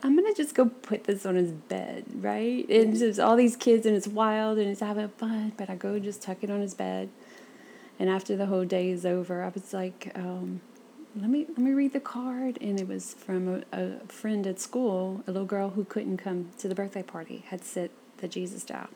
[0.01, 2.67] I'm gonna just go put this on his bed, right?
[2.69, 5.53] And there's all these kids, and it's wild, and it's having fun.
[5.57, 7.09] But I go just tuck it on his bed.
[7.99, 10.61] And after the whole day is over, I was like, um,
[11.15, 12.57] let me let me read the card.
[12.59, 16.49] And it was from a, a friend at school, a little girl who couldn't come
[16.57, 18.87] to the birthday party, had sent the Jesus doll.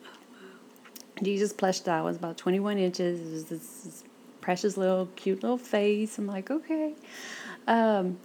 [1.22, 3.20] Jesus plush doll was about 21 inches.
[3.20, 4.04] It was this, this
[4.40, 6.18] precious little, cute little face.
[6.18, 6.94] I'm like, okay.
[7.66, 8.18] Um,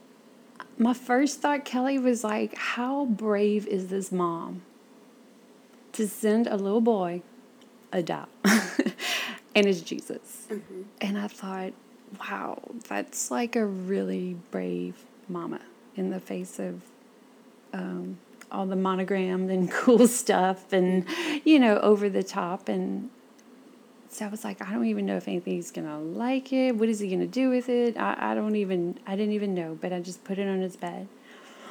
[0.77, 4.61] my first thought, Kelly, was like, how brave is this mom
[5.93, 7.21] to send a little boy
[7.91, 8.27] a doll?
[9.55, 10.47] and it's Jesus.
[11.01, 11.73] And I thought,
[12.19, 14.95] wow, that's like a really brave
[15.27, 15.61] mama
[15.95, 16.81] in the face of
[17.71, 18.17] um,
[18.51, 21.05] all the monogrammed and cool stuff and,
[21.43, 22.69] you know, over the top.
[22.69, 23.09] And
[24.09, 26.75] so I was like, I don't even know if Anthony's going to like it.
[26.75, 27.97] What is he going to do with it?
[27.97, 30.75] I, I don't even, I didn't even know, but I just put it on his
[30.75, 31.07] bed.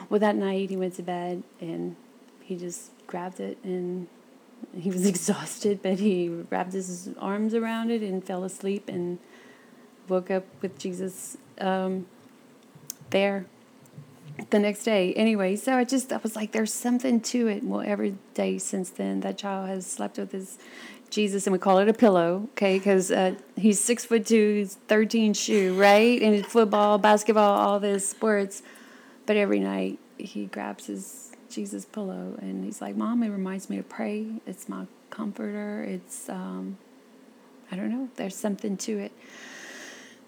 [0.08, 1.96] Well, that night he went to bed and
[2.40, 4.08] he just grabbed it and
[4.74, 9.18] he was exhausted, but he wrapped his arms around it and fell asleep and
[10.08, 12.06] woke up with Jesus um,
[13.10, 13.46] there
[14.50, 15.12] the next day.
[15.14, 17.64] Anyway, so I just I was like, there's something to it.
[17.64, 20.58] Well, every day since then, that child has slept with his
[21.10, 22.78] Jesus, and we call it a pillow, okay?
[22.78, 26.20] Because uh, he's six foot two, he's thirteen shoe, right?
[26.22, 28.62] And football, basketball, all this sports.
[29.26, 31.21] But every night he grabs his
[31.52, 34.26] Jesus pillow and he's like, "Mom, it reminds me to pray.
[34.46, 35.84] It's my comforter.
[35.84, 36.78] It's um,
[37.70, 38.08] I don't know.
[38.16, 39.12] There's something to it."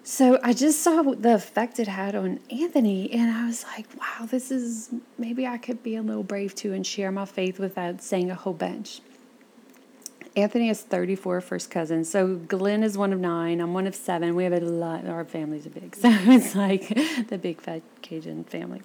[0.07, 4.27] So I just saw the effect it had on Anthony, and I was like, wow,
[4.27, 8.03] this is maybe I could be a little brave too and share my faith without
[8.03, 9.01] saying a whole bunch.
[10.35, 12.09] Anthony has 34 first cousins.
[12.09, 13.61] So Glenn is one of nine.
[13.61, 14.35] I'm one of seven.
[14.35, 15.07] We have a lot.
[15.07, 15.95] Our families are big.
[16.01, 16.89] So it's like
[17.29, 18.81] the big fat Cajun family.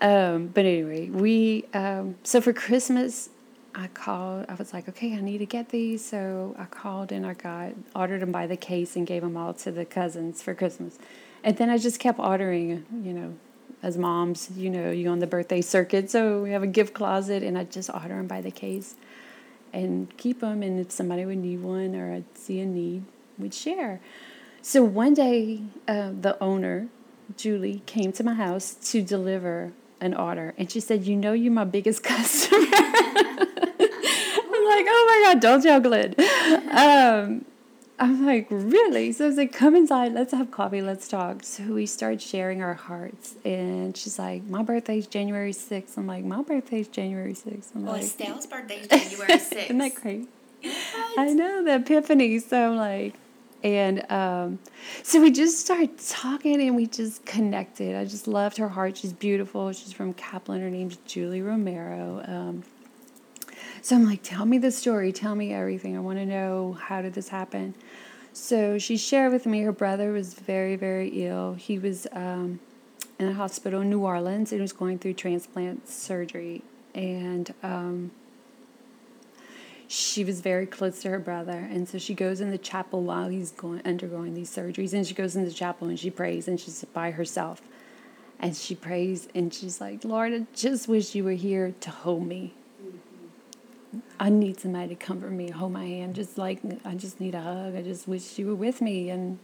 [0.00, 3.28] Um, but anyway, we, um, so for Christmas,
[3.74, 6.04] I called, I was like, okay, I need to get these.
[6.04, 9.54] So I called and I got, ordered them by the case and gave them all
[9.54, 10.98] to the cousins for Christmas.
[11.42, 13.34] And then I just kept ordering, you know,
[13.82, 16.10] as moms, you know, you on the birthday circuit.
[16.10, 18.94] So we have a gift closet and I just order them by the case
[19.72, 20.62] and keep them.
[20.62, 23.04] And if somebody would need one or I'd see a need,
[23.38, 24.00] we'd share.
[24.62, 26.88] So one day, uh, the owner,
[27.36, 30.54] Julie, came to my house to deliver an order.
[30.58, 32.58] And she said, You know, you're my biggest customer.
[32.58, 32.66] I'm
[34.64, 36.14] like, Oh my God, don't tell Glenn.
[36.70, 37.44] Um,
[38.00, 39.12] I'm like, Really?
[39.12, 41.42] So I was like, Come inside, let's have coffee, let's talk.
[41.42, 43.34] So we started sharing our hearts.
[43.44, 45.96] And she's like, My birthday's January 6th.
[45.96, 47.74] I'm like, My birthday's January 6th.
[47.74, 49.64] I'm Well, like, Estelle's birthday is January 6th.
[49.64, 50.28] isn't that great?
[51.16, 52.38] I know the epiphany.
[52.40, 53.14] So I'm like,
[53.64, 54.58] and um,
[55.02, 57.96] so we just started talking and we just connected.
[57.96, 58.96] I just loved her heart.
[58.96, 59.72] She's beautiful.
[59.72, 60.60] She's from Kaplan.
[60.60, 62.22] Her name's Julie Romero.
[62.26, 62.62] Um,
[63.82, 65.12] so I'm like, tell me the story.
[65.12, 65.96] Tell me everything.
[65.96, 67.74] I want to know how did this happen.
[68.32, 71.54] So she shared with me her brother was very, very ill.
[71.54, 72.60] He was um,
[73.18, 76.62] in a hospital in New Orleans and was going through transplant surgery.
[76.94, 78.10] And um,
[79.88, 83.28] she was very close to her brother and so she goes in the chapel while
[83.28, 86.60] he's going undergoing these surgeries and she goes in the chapel and she prays and
[86.60, 87.62] she's by herself
[88.38, 92.26] And she prays and she's like, Lord, I just wish you were here to hold
[92.26, 92.54] me.
[94.20, 96.14] I need somebody to comfort me, hold my hand.
[96.14, 97.74] Just like, I just need a hug.
[97.74, 99.10] I just wish you were with me.
[99.10, 99.38] And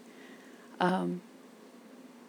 [0.80, 1.22] um,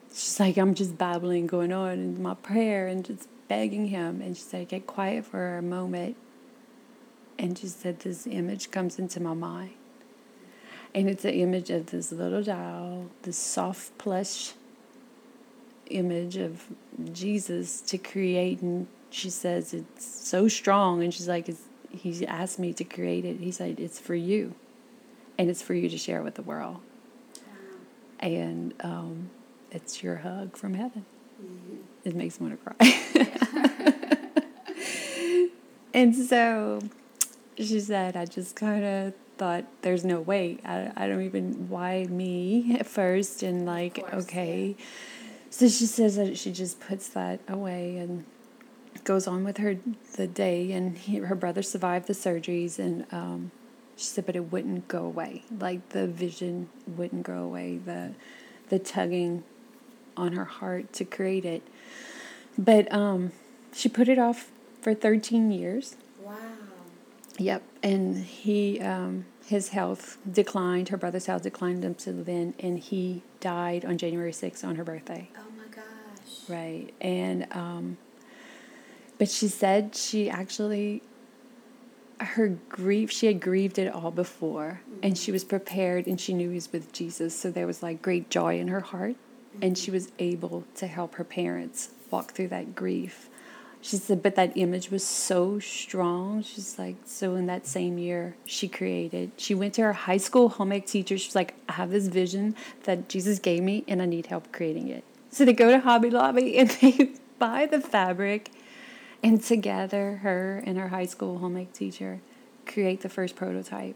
[0.10, 4.22] she's like, I'm just babbling, going on in my prayer and just begging him.
[4.22, 6.16] And she said, Get quiet for a moment.
[7.38, 9.74] And she said, This image comes into my mind.
[10.94, 14.54] And it's an image of this little doll, this soft plush
[15.88, 16.66] image of
[17.12, 18.62] Jesus to create.
[18.62, 21.04] And she says, It's so strong.
[21.04, 21.50] And she's like,
[21.96, 23.40] He asked me to create it.
[23.40, 24.56] He said, It's for you.
[25.38, 26.80] And it's for you to share with the world.
[28.20, 29.30] And um,
[29.72, 31.06] it's your hug from heaven.
[31.42, 31.76] Mm-hmm.
[32.06, 32.76] It makes me want to cry.
[35.94, 36.82] and so
[37.58, 40.60] she said, I just kind of thought there's no way.
[40.64, 43.44] I, I don't even, why me at first?
[43.44, 44.76] And like, course, okay.
[44.78, 44.86] Yeah.
[45.50, 48.26] So she says that she just puts that away and
[49.04, 49.78] goes on with her
[50.16, 50.72] the day.
[50.72, 52.80] And he, her brother survived the surgeries.
[52.80, 53.52] And um,
[53.96, 55.44] she said, but it wouldn't go away.
[55.60, 57.78] Like the vision wouldn't go away.
[57.78, 58.14] The,
[58.70, 59.44] the tugging
[60.18, 61.64] on her heart to create it.
[62.58, 63.32] But um,
[63.74, 65.98] she put it off for 13 years.
[66.22, 66.36] Wow.
[67.38, 70.90] Yep, and he um, his health declined.
[70.90, 75.30] Her brother's health declined until then, and he died on January 6th on her birthday.
[75.38, 76.50] Oh my gosh.
[76.50, 77.98] Right, and um,
[79.18, 81.02] but she said she actually
[82.20, 85.00] her grief she had grieved it all before mm-hmm.
[85.04, 88.02] and she was prepared and she knew he was with jesus so there was like
[88.02, 89.16] great joy in her heart
[89.62, 93.30] and she was able to help her parents walk through that grief.
[93.82, 96.42] She said, but that image was so strong.
[96.42, 100.50] She's like, so in that same year, she created, she went to her high school
[100.50, 101.18] home ec teacher.
[101.18, 104.88] She's like, I have this vision that Jesus gave me and I need help creating
[104.88, 105.04] it.
[105.30, 108.50] So they go to Hobby Lobby and they buy the fabric,
[109.26, 112.22] and together, her and her high school home ec teacher
[112.68, 113.96] create the first prototype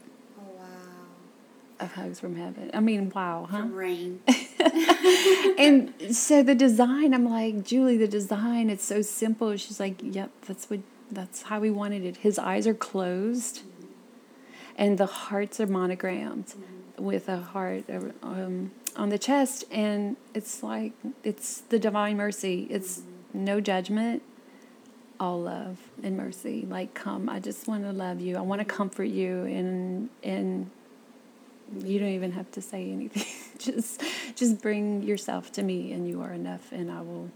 [1.79, 2.71] of Hugs from Heaven.
[2.73, 3.59] I mean, wow, huh?
[3.59, 4.21] From rain.
[5.57, 9.55] and so the design, I'm like, Julie, the design, it's so simple.
[9.55, 10.79] She's like, yep, that's what
[11.11, 12.17] that's how we wanted it.
[12.17, 13.85] His eyes are closed, mm-hmm.
[14.77, 17.03] and the hearts are monogrammed mm-hmm.
[17.03, 17.83] with a heart
[18.23, 22.67] um, on the chest, and it's like it's the divine mercy.
[22.71, 23.45] It's mm-hmm.
[23.45, 24.23] no judgment,
[25.19, 26.65] all love and mercy.
[26.69, 28.37] Like, come, I just want to love you.
[28.37, 30.69] I want to comfort you, and and
[31.77, 33.25] you don't even have to say anything.
[33.59, 34.01] Just
[34.35, 37.29] just bring yourself to me and you are enough and i will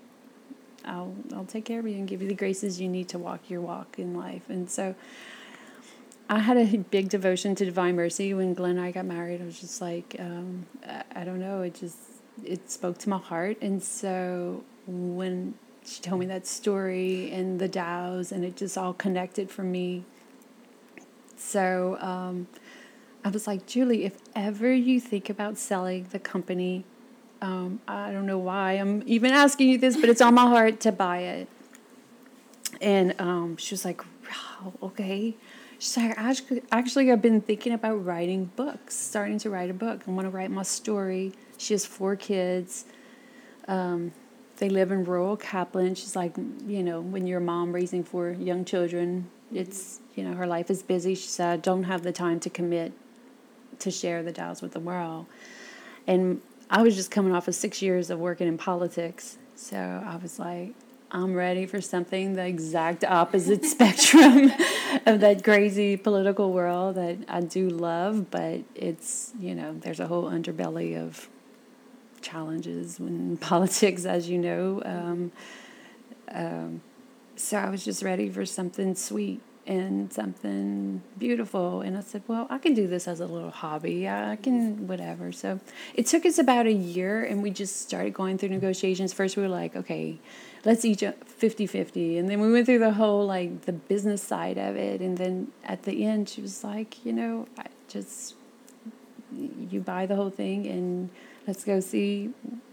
[0.86, 3.50] i'll i'll take care of you and give you the graces you need to walk
[3.50, 4.50] your walk in life.
[4.50, 4.96] And so
[6.30, 8.34] i had a big devotion to divine mercy.
[8.34, 11.62] When glenn and i got married i was just like um, I, I don't know.
[11.62, 11.98] It just
[12.43, 13.58] it spoke to my heart.
[13.62, 18.93] And so when she told me that story and the dows and it just all
[18.93, 20.04] connected for me
[21.43, 22.48] so um,
[23.24, 26.84] I was like, Julie, if ever you think about selling the company,
[27.41, 30.80] um, I don't know why I'm even asking you this, but it's on my heart
[30.82, 31.48] to buy it.
[32.82, 35.36] And um, she was like, wow, okay.
[35.80, 36.17] She's like,
[36.72, 40.02] actually, I've been thinking about writing books, starting to write a book.
[40.08, 41.34] I want to write my story.
[41.58, 42.86] She has four kids.
[43.67, 44.13] Um,
[44.63, 45.93] they live in rural Kaplan.
[45.93, 50.34] She's like, you know, when you're a mom raising four young children, it's, you know,
[50.36, 51.15] her life is busy.
[51.15, 52.93] She said, I don't have the time to commit
[53.80, 55.26] to share the dows with the world.
[56.08, 59.38] And I was just coming off of six years of working in politics.
[59.58, 60.76] So I was like,
[61.12, 64.49] I'm ready for something the exact opposite spectrum
[65.06, 70.08] of that crazy political world that I do love, but it's, you know, there's a
[70.08, 71.28] whole underbelly of
[72.24, 74.82] challenges in politics, as you know.
[74.84, 75.32] Um,
[76.32, 76.82] um,
[77.36, 81.82] so I was just ready for something sweet and something beautiful.
[81.82, 84.10] And I said, well, I can do this as a little hobby.
[84.10, 85.32] I can, whatever.
[85.32, 85.60] So
[85.94, 89.14] it took us about a year and we just started going through negotiations.
[89.14, 90.18] First, we were like, okay,
[90.66, 92.18] let's each 50 50.
[92.18, 95.02] And then we went through the whole, like, the business side of it.
[95.02, 98.36] And then at the end, she was like, you know, I just,
[99.32, 101.10] you buy the whole thing and
[101.48, 102.32] let's go see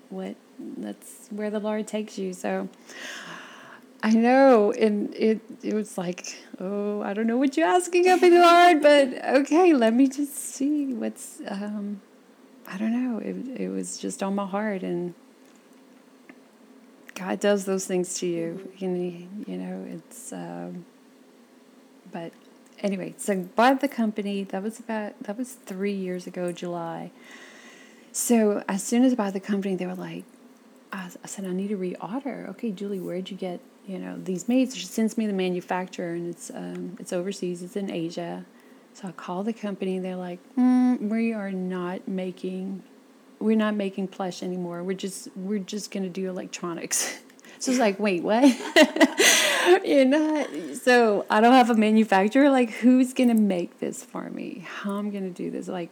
[0.09, 2.33] what, that's where the Lord takes you.
[2.33, 2.68] So,
[4.03, 8.23] I know, and it it was like, oh, I don't know what you're asking of
[8.23, 11.43] me, Lord, but okay, let me just see what's.
[11.47, 12.01] Um,
[12.66, 13.18] I don't know.
[13.18, 15.12] It it was just on my heart, and
[17.14, 18.73] God does those things to you.
[18.79, 20.33] You know, you know it's.
[20.33, 20.87] Um,
[22.11, 22.33] but
[22.79, 24.45] anyway, so bought the company.
[24.45, 27.11] That was about that was three years ago, July.
[28.13, 30.25] So as soon as I bought the company, they were like,
[30.93, 32.49] I, I said, I need to reorder.
[32.51, 34.73] Okay, Julie, where'd you get you know these made?
[34.73, 37.63] She sends me the manufacturer, and it's um, it's overseas.
[37.63, 38.45] It's in Asia.
[38.95, 39.99] So I call the company.
[39.99, 42.83] They're like, mm, we are not making,
[43.39, 44.83] we're not making plush anymore.
[44.83, 47.19] We're just we're just gonna do electronics.
[47.59, 48.43] so it's like, wait, what?
[49.85, 50.49] You're not.
[50.75, 52.51] So I don't have a manufacturer.
[52.51, 54.65] Like, who's gonna make this for me?
[54.67, 55.69] How I'm gonna do this?
[55.69, 55.91] Like,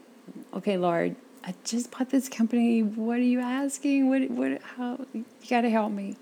[0.54, 1.14] okay, Lord,
[1.44, 2.82] I just bought this company.
[2.82, 4.08] What are you asking?
[4.08, 6.16] What, what, how, you got to help me.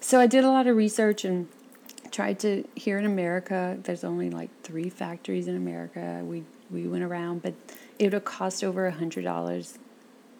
[0.00, 1.48] So I did a lot of research and
[2.10, 6.22] tried to, here in America, there's only like three factories in America.
[6.24, 7.54] We, we went around, but
[7.98, 9.78] it would have cost over a hundred dollars,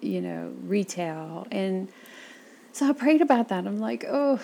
[0.00, 1.46] you know, retail.
[1.50, 1.88] And
[2.72, 3.66] so I prayed about that.
[3.66, 4.40] I'm like, oh,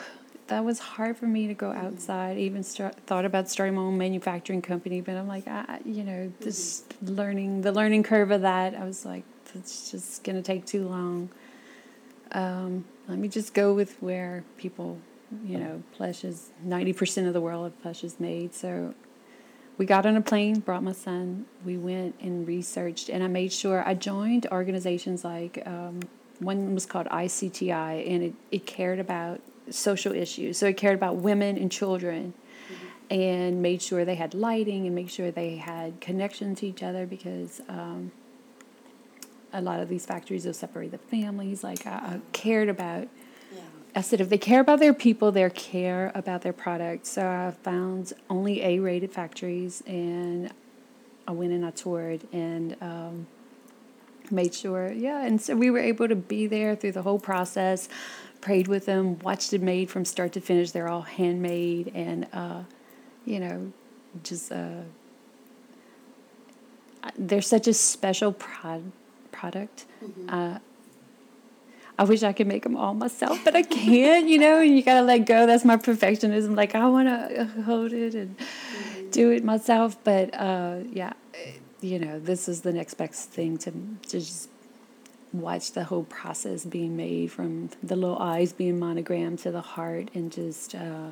[0.49, 2.39] that was hard for me to go outside.
[2.39, 6.33] Even start, thought about starting my own manufacturing company, but I'm like, I, you know,
[6.41, 7.14] this mm-hmm.
[7.14, 9.25] learning, the learning curve of that, I was like,
[9.55, 11.31] it's just going to take too long.
[12.33, 14.99] Um, let me just go with where people,
[15.45, 18.55] you know, plush is 90% of the world of plush is made.
[18.55, 18.95] So
[19.77, 23.53] we got on a plane, brought my son, we went and researched, and I made
[23.53, 26.01] sure I joined organizations like um,
[26.39, 29.41] one was called ICTI, and it, it cared about
[29.71, 30.59] social issues.
[30.59, 32.35] So it cared about women and children.
[33.11, 37.05] And made sure they had lighting and make sure they had connection to each other
[37.07, 38.13] because um,
[39.55, 41.65] a lot of these factories will separate the families.
[41.65, 43.09] Like I, I cared about.
[43.55, 43.61] Yeah.
[43.95, 47.07] I said if they care about their people, they care about their product.
[47.07, 50.53] So I found only A-rated factories, and
[51.27, 53.27] I went and I toured and um,
[54.31, 54.93] made sure.
[54.93, 57.89] Yeah, and so we were able to be there through the whole process.
[58.41, 60.73] Prayed with them, watched it made from start to finish.
[60.73, 62.65] They're all handmade, and uh,
[63.25, 63.73] you know,
[64.23, 64.53] just.
[64.53, 64.83] Uh,
[67.19, 68.91] they're such a special product
[69.35, 69.87] product.
[70.03, 70.30] Mm-hmm.
[70.30, 70.59] Uh,
[71.97, 74.82] I wish I could make them all myself, but I can't, you know, and you
[74.82, 75.47] got to let go.
[75.47, 76.57] That's my perfectionism.
[76.57, 79.11] Like, I want to hold it and mm-hmm.
[79.11, 79.97] do it myself.
[80.03, 81.12] But uh, yeah,
[81.80, 84.49] you know, this is the next best thing to, to just
[85.32, 90.09] watch the whole process being made from the little eyes being monogrammed to the heart
[90.14, 91.11] and just, uh,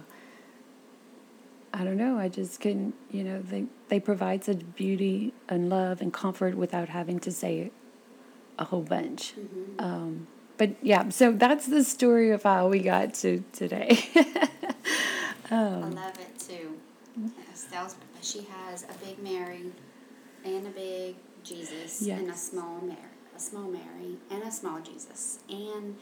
[1.75, 6.01] I don't know, I just couldn't, you know, they, they provide such beauty and love
[6.01, 7.73] and comfort without having to say it
[8.59, 9.35] a whole bunch.
[9.37, 9.85] Mm-hmm.
[9.85, 10.27] Um,
[10.59, 13.99] but yeah, so that's the story of how we got to today.
[15.51, 16.79] um, I love it too.
[17.53, 19.73] Estelle's, she has a big Mary
[20.45, 22.21] and a big Jesus yes.
[22.21, 22.99] and a small Mary,
[23.35, 25.97] a small Mary and a small Jesus and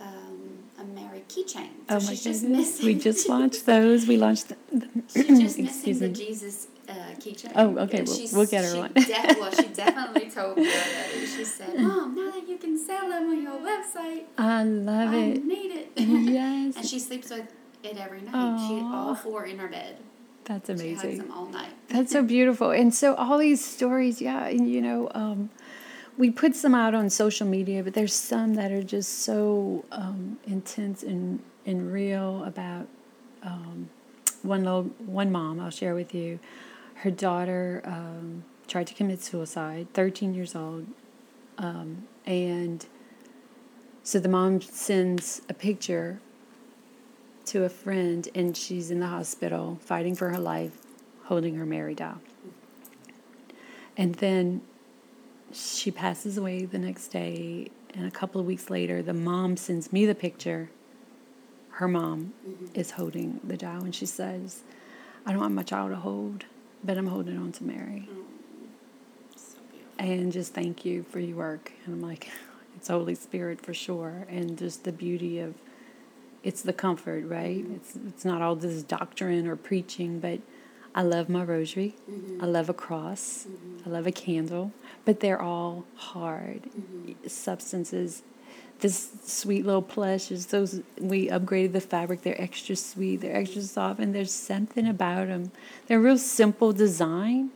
[0.00, 1.70] um, a Mary keychain.
[1.88, 2.82] So oh my goodness!
[2.82, 4.06] we just launched those.
[4.06, 4.48] We launched.
[4.48, 7.52] The, the she's just missing the Jesus uh, keychain.
[7.54, 8.02] Oh, okay.
[8.02, 8.92] We'll, we'll get her one.
[8.92, 11.26] De- well, she definitely told me already.
[11.26, 15.16] She said, "Mom, now that you can sell them on your website, I love I
[15.16, 15.44] it.
[15.44, 15.88] need it."
[16.28, 16.76] Yes.
[16.76, 18.34] and she sleeps with it every night.
[18.34, 18.68] Aww.
[18.68, 19.96] She all four in her bed.
[20.44, 20.98] That's amazing.
[21.10, 21.72] She hugs them all night.
[21.88, 22.70] That's so beautiful.
[22.70, 25.50] And so all these stories, yeah, and you know, um,
[26.18, 30.38] we put some out on social media, but there's some that are just so um,
[30.46, 32.88] intense and and real about
[33.42, 33.88] um,
[34.42, 35.60] one little one mom.
[35.60, 36.40] I'll share with you
[36.96, 40.86] her daughter um, tried to commit suicide, 13 years old.
[41.56, 42.84] Um, and
[44.02, 46.20] so the mom sends a picture
[47.46, 50.72] to a friend, and she's in the hospital fighting for her life,
[51.24, 52.18] holding her Mary doll.
[53.96, 54.60] And then
[55.52, 59.92] she passes away the next day, and a couple of weeks later, the mom sends
[59.92, 60.70] me the picture.
[61.70, 62.66] Her mom mm-hmm.
[62.74, 64.62] is holding the doll, and she says,
[65.24, 66.44] I don't want my child to hold
[66.82, 68.08] but I'm holding on to Mary.
[69.36, 69.58] So
[69.98, 71.72] and just thank you for your work.
[71.84, 72.30] And I'm like,
[72.76, 74.26] it's Holy Spirit for sure.
[74.28, 75.54] And just the beauty of
[76.44, 77.64] it's the comfort, right?
[77.64, 77.74] Mm-hmm.
[77.74, 80.40] It's it's not all this doctrine or preaching, but
[80.98, 81.94] I love my rosary.
[82.10, 82.42] Mm-hmm.
[82.42, 83.46] I love a cross.
[83.48, 83.88] Mm-hmm.
[83.88, 84.72] I love a candle,
[85.04, 87.28] but they're all hard mm-hmm.
[87.28, 88.22] substances
[88.80, 93.62] this sweet little plush is those we upgraded the fabric they're extra sweet they're extra
[93.62, 95.50] soft and there's something about them
[95.86, 97.50] they're real simple design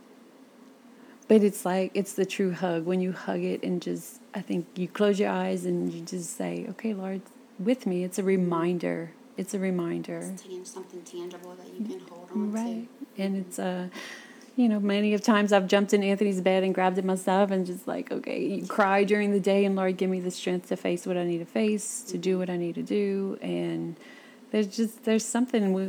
[1.28, 4.66] but it's like it's the true hug when you hug it and just i think
[4.74, 7.20] you close your eyes and you just say okay lord
[7.58, 12.28] with me it's a reminder it's a reminder it's something tangible that you can hold
[12.32, 13.01] on right to.
[13.18, 13.88] And it's uh,
[14.56, 17.64] you know, many of times I've jumped in Anthony's bed and grabbed it myself and
[17.64, 20.76] just like, okay, you cry during the day and Lord, give me the strength to
[20.76, 23.38] face what I need to face, to do what I need to do.
[23.40, 23.96] And
[24.50, 25.84] there's just, there's something, we,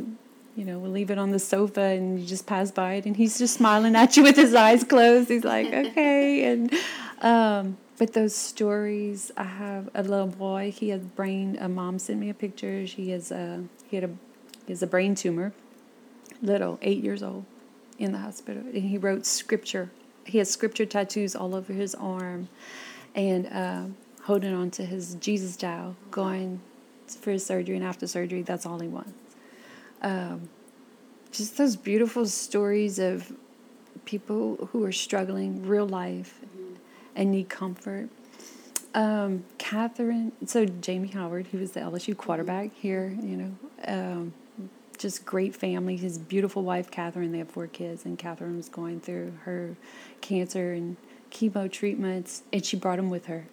[0.56, 3.16] you know, we'll leave it on the sofa and you just pass by it and
[3.16, 5.28] he's just smiling at you with his eyes closed.
[5.28, 6.50] He's like, okay.
[6.50, 6.72] And
[7.24, 10.72] Um, but those stories, I have a little boy.
[10.76, 11.56] He has brain.
[11.58, 12.86] A mom sent me a picture.
[12.86, 14.10] She has a he had a
[14.66, 15.54] he has a brain tumor.
[16.44, 17.46] Little, eight years old,
[17.98, 19.90] in the hospital, and he wrote scripture.
[20.24, 22.48] He has scripture tattoos all over his arm,
[23.14, 23.84] and uh,
[24.24, 26.60] holding on to his Jesus dial, going
[27.20, 29.12] for his surgery, and after surgery, that's all he wants.
[30.02, 30.50] Um,
[31.32, 33.32] just those beautiful stories of
[34.04, 36.40] people who are struggling real life
[37.16, 38.08] and need comfort.
[38.94, 43.52] Um, Catherine, so Jamie Howard, who was the LSU quarterback here, you know,
[43.88, 44.34] um,
[44.96, 45.96] just great family.
[45.96, 49.76] His beautiful wife, Catherine, they have four kids, and Catherine was going through her
[50.20, 50.96] cancer and
[51.30, 53.46] chemo treatments, and she brought him with her.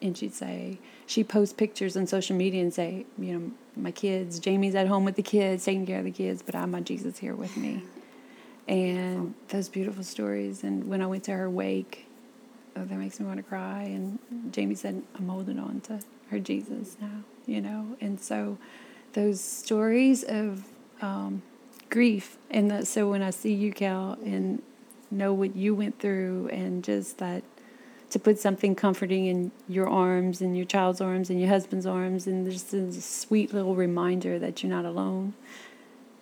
[0.00, 4.38] And she'd say, she posts pictures on social media and say, you know, my kids,
[4.38, 7.18] Jamie's at home with the kids, taking care of the kids, but I'm my Jesus
[7.18, 7.82] here with me
[8.66, 10.64] and those beautiful stories.
[10.64, 12.06] And when I went to her wake,
[12.76, 13.82] oh, that makes me want to cry.
[13.82, 14.18] And
[14.50, 16.00] Jamie said, I'm holding on to
[16.30, 17.96] her Jesus now, you know.
[18.00, 18.58] And so
[19.14, 20.64] those stories of
[21.00, 21.42] um,
[21.90, 24.62] grief, and that, so when I see you, Cal, and
[25.10, 27.42] know what you went through, and just that
[28.10, 32.28] to put something comforting in your arms and your child's arms and your husband's arms
[32.28, 35.34] and just a sweet little reminder that you're not alone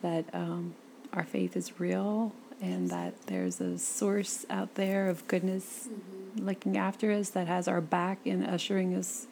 [0.00, 0.74] that um,
[1.12, 2.32] our faith is real
[2.62, 6.46] and that there's a source out there of goodness mm-hmm.
[6.46, 9.26] looking after us that has our back and ushering us,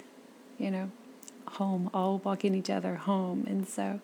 [0.59, 0.91] you know,
[1.51, 3.45] home, all walking each other home.
[3.47, 4.01] And so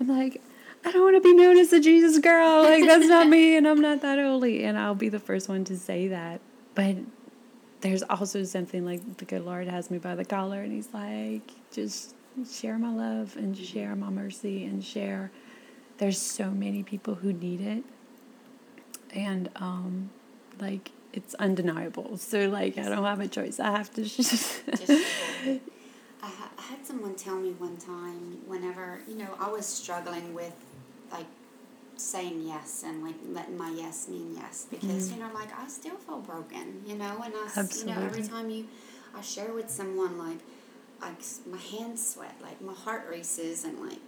[0.00, 0.42] I'm like,
[0.84, 2.62] I don't want to be known as a Jesus girl.
[2.62, 4.64] Like, that's not me, and I'm not that holy.
[4.64, 6.40] And I'll be the first one to say that.
[6.74, 6.96] But
[7.80, 11.42] there's also something like the good Lord has me by the collar, and He's like,
[11.72, 12.14] just
[12.50, 15.30] share my love and share my mercy and share
[15.98, 17.84] there's so many people who need it
[19.14, 20.10] and um,
[20.60, 24.62] like it's undeniable so like i don't have a choice i have to just
[26.22, 26.28] I,
[26.68, 30.54] had someone tell me one time whenever you know i was struggling with
[31.10, 31.26] like
[31.96, 35.20] saying yes and like letting my yes mean yes because mm-hmm.
[35.20, 37.92] you know like i still feel broken you know and i Absolutely.
[37.92, 38.66] you know every time you
[39.16, 40.38] i share with someone like
[41.00, 43.98] like my hands sweat like my heart races and like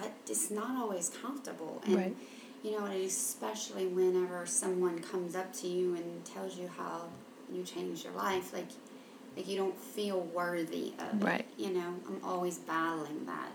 [0.00, 1.82] I, it's not always comfortable.
[1.86, 2.16] And, right.
[2.62, 7.02] you know, especially whenever someone comes up to you and tells you how
[7.52, 8.68] you changed your life, like,
[9.36, 11.40] like you don't feel worthy of right.
[11.40, 11.46] it.
[11.56, 13.50] You know, I'm always battling that.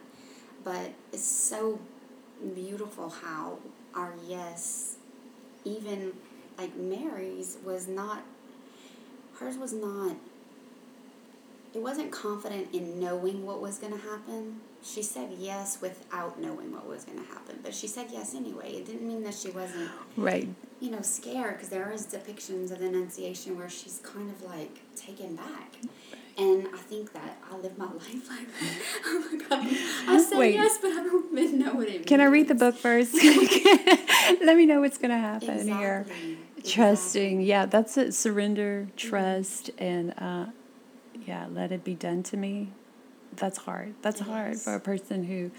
[0.63, 1.79] But it's so
[2.53, 3.59] beautiful how
[3.95, 4.97] our yes,
[5.63, 6.13] even
[6.57, 8.23] like Mary's, was not,
[9.39, 10.15] hers was not,
[11.73, 16.71] it wasn't confident in knowing what was going to happen she said yes without knowing
[16.71, 18.73] what was going to happen, but she said yes anyway.
[18.73, 20.47] It didn't mean that she wasn't right.
[20.79, 24.79] You know, scared because there is depictions of the Annunciation where she's kind of like
[24.95, 25.75] taken back.
[26.37, 28.81] And I think that I live my life like that.
[29.05, 29.67] Oh my god!
[30.07, 30.53] I say Wait.
[30.53, 32.05] yes, but I don't even know what it means.
[32.05, 33.13] Can I read the book first?
[34.41, 35.73] Let me know what's going to happen exactly.
[35.73, 36.05] here.
[36.07, 36.37] Exactly.
[36.63, 38.13] Trusting, yeah, that's it.
[38.13, 39.83] Surrender, trust, mm-hmm.
[39.83, 40.51] and uh,
[41.25, 42.71] yeah, let it be done to me
[43.39, 43.95] that's hard.
[44.01, 45.51] That's hard for a person who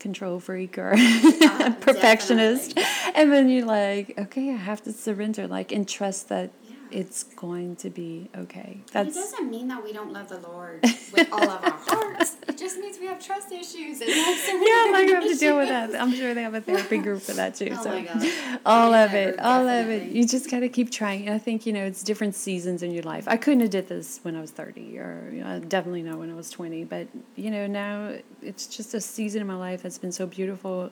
[0.00, 2.78] control freak or uh, perfectionist.
[3.14, 6.50] And then you're like, okay, I have to surrender, like, and trust that
[6.92, 8.80] it's going to be okay.
[8.92, 12.36] That's, it doesn't mean that we don't love the Lord with all of our hearts.
[12.48, 14.00] It just means we have trust issues.
[14.00, 15.94] And yeah, like you have to deal with that.
[15.94, 17.68] I'm sure they have a therapy group for that too.
[17.78, 18.60] oh so my God.
[18.66, 19.96] all of it, all definitely.
[19.96, 20.12] of it.
[20.12, 21.28] You just got to keep trying.
[21.28, 23.28] I think you know it's different seasons in your life.
[23.28, 26.30] I couldn't have did this when I was 30, or you know, definitely not when
[26.30, 26.84] I was 20.
[26.84, 30.90] But you know now it's just a season in my life that's been so beautiful.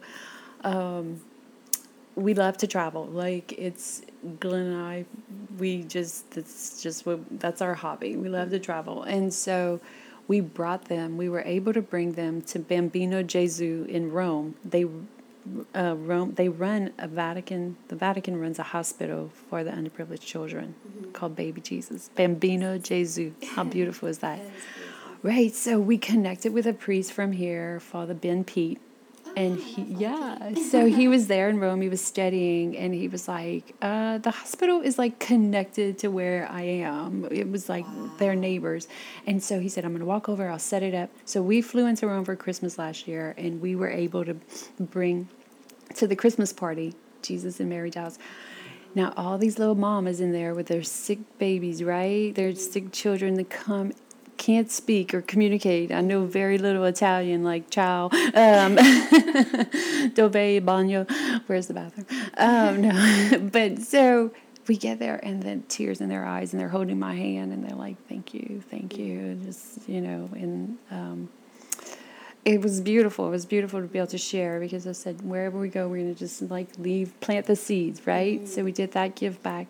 [0.64, 1.20] Um,
[2.18, 3.06] we love to travel.
[3.06, 4.02] Like it's
[4.40, 5.04] Glenn and I,
[5.58, 8.16] we just that's just what that's our hobby.
[8.16, 9.80] We love to travel, and so
[10.26, 11.16] we brought them.
[11.16, 14.54] We were able to bring them to Bambino Gesù in Rome.
[14.64, 14.86] They
[15.74, 16.34] uh, Rome.
[16.34, 17.76] They run a Vatican.
[17.88, 21.12] The Vatican runs a hospital for the underprivileged children mm-hmm.
[21.12, 22.10] called Baby Jesus.
[22.14, 23.32] Bambino Gesù.
[23.44, 24.38] How beautiful is that?
[24.38, 25.54] that is right.
[25.54, 28.80] So we connected with a priest from here, Father Ben Pete
[29.38, 33.28] and he yeah so he was there in rome he was studying and he was
[33.28, 37.26] like uh, the hospital is like connected to where i am.
[37.30, 38.10] It was like wow.
[38.18, 38.88] their neighbors.
[39.26, 41.10] And so he said i'm going to walk over i'll set it up.
[41.24, 44.34] So we flew into rome for christmas last year and we were able to
[44.80, 45.28] bring
[45.94, 48.18] to the christmas party jesus and mary dolls
[48.94, 52.34] now all these little mamas in there with their sick babies right?
[52.34, 53.92] Their sick children that come
[54.38, 55.92] can't speak or communicate.
[55.92, 58.76] I know very little Italian, like ciao, um,
[60.14, 61.10] dove bagno.
[61.46, 62.06] Where's the bathroom?
[62.36, 64.30] Um, no, but so
[64.68, 67.64] we get there and then tears in their eyes and they're holding my hand and
[67.64, 69.34] they're like, thank you, thank you.
[69.44, 71.28] Just, you know, and um,
[72.44, 73.26] it was beautiful.
[73.26, 76.02] It was beautiful to be able to share because I said, wherever we go, we're
[76.02, 78.40] going to just like leave, plant the seeds, right?
[78.40, 78.46] Mm-hmm.
[78.46, 79.66] So we did that give back.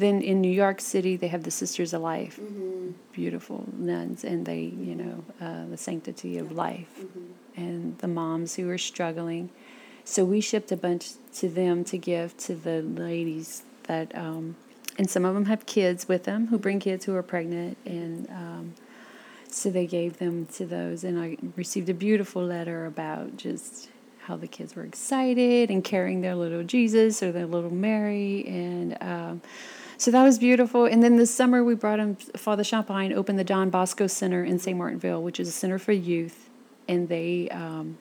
[0.00, 2.92] Then in New York City, they have the Sisters of Life, mm-hmm.
[3.12, 7.60] beautiful nuns, and they, you know, uh, the sanctity of life, mm-hmm.
[7.62, 9.50] and the moms who are struggling.
[10.04, 14.56] So we shipped a bunch to them to give to the ladies that, um,
[14.96, 18.26] and some of them have kids with them who bring kids who are pregnant, and
[18.30, 18.74] um,
[19.48, 21.04] so they gave them to those.
[21.04, 23.90] And I received a beautiful letter about just
[24.20, 28.96] how the kids were excited and carrying their little Jesus or their little Mary, and
[29.02, 29.42] um,
[30.00, 30.86] so that was beautiful.
[30.86, 34.58] And then this summer, we brought him, Father Champagne opened the Don Bosco Center in
[34.58, 34.78] St.
[34.78, 36.48] Martinville, which is a center for youth.
[36.88, 37.98] And they, um,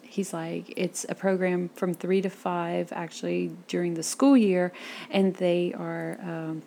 [0.00, 4.72] he's like, it's a program from three to five actually during the school year.
[5.10, 6.62] And they are, um,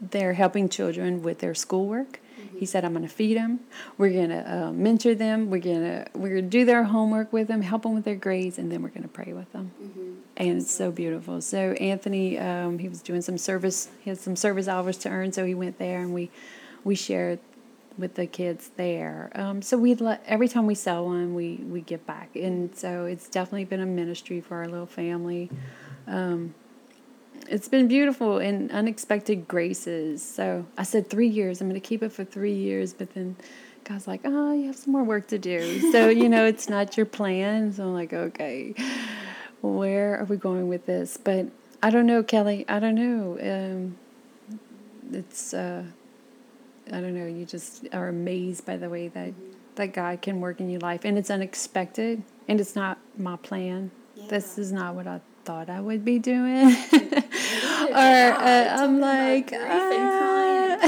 [0.00, 2.18] they're helping children with their schoolwork.
[2.58, 3.60] He said, "I'm going to feed them.
[3.96, 5.50] We're going to uh, mentor them.
[5.50, 8.16] We're going to we're going to do their homework with them, help them with their
[8.16, 10.12] grades, and then we're going to pray with them." Mm-hmm.
[10.36, 11.40] And it's so beautiful.
[11.40, 13.88] So Anthony, um, he was doing some service.
[14.00, 16.30] He had some service hours to earn, so he went there, and we
[16.84, 17.38] we shared
[17.98, 19.30] with the kids there.
[19.34, 23.04] Um, so we let every time we sell one, we we give back, and so
[23.04, 25.50] it's definitely been a ministry for our little family.
[26.06, 26.54] Um,
[27.48, 30.22] it's been beautiful and unexpected graces.
[30.22, 31.60] So I said three years.
[31.60, 33.36] I'm going to keep it for three years, but then
[33.84, 35.92] God's like, oh, you have some more work to do.
[35.92, 37.72] So you know, it's not your plan.
[37.72, 38.74] So I'm like, okay,
[39.60, 41.16] where are we going with this?
[41.16, 41.46] But
[41.82, 42.64] I don't know, Kelly.
[42.68, 43.38] I don't know.
[43.40, 43.96] Um,
[45.12, 45.84] it's uh,
[46.88, 47.26] I don't know.
[47.26, 49.32] You just are amazed by the way that
[49.76, 53.90] that God can work in your life, and it's unexpected, and it's not my plan.
[54.16, 54.26] Yeah.
[54.28, 56.76] This is not what I thought I would be doing.
[56.92, 59.56] or uh, I'm like, uh,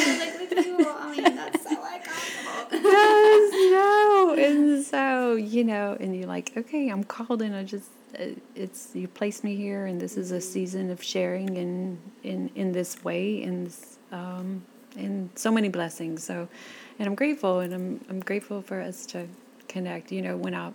[2.70, 4.36] yes, no.
[4.38, 7.88] And so, you know, and you're like, okay, I'm called and I just,
[8.18, 12.50] uh, it's, you placed me here and this is a season of sharing in, in,
[12.54, 13.74] in this way and,
[14.12, 14.62] um,
[14.94, 16.22] and so many blessings.
[16.22, 16.46] So,
[16.98, 19.26] and I'm grateful and I'm, I'm grateful for us to
[19.68, 20.12] connect.
[20.12, 20.72] You know, when I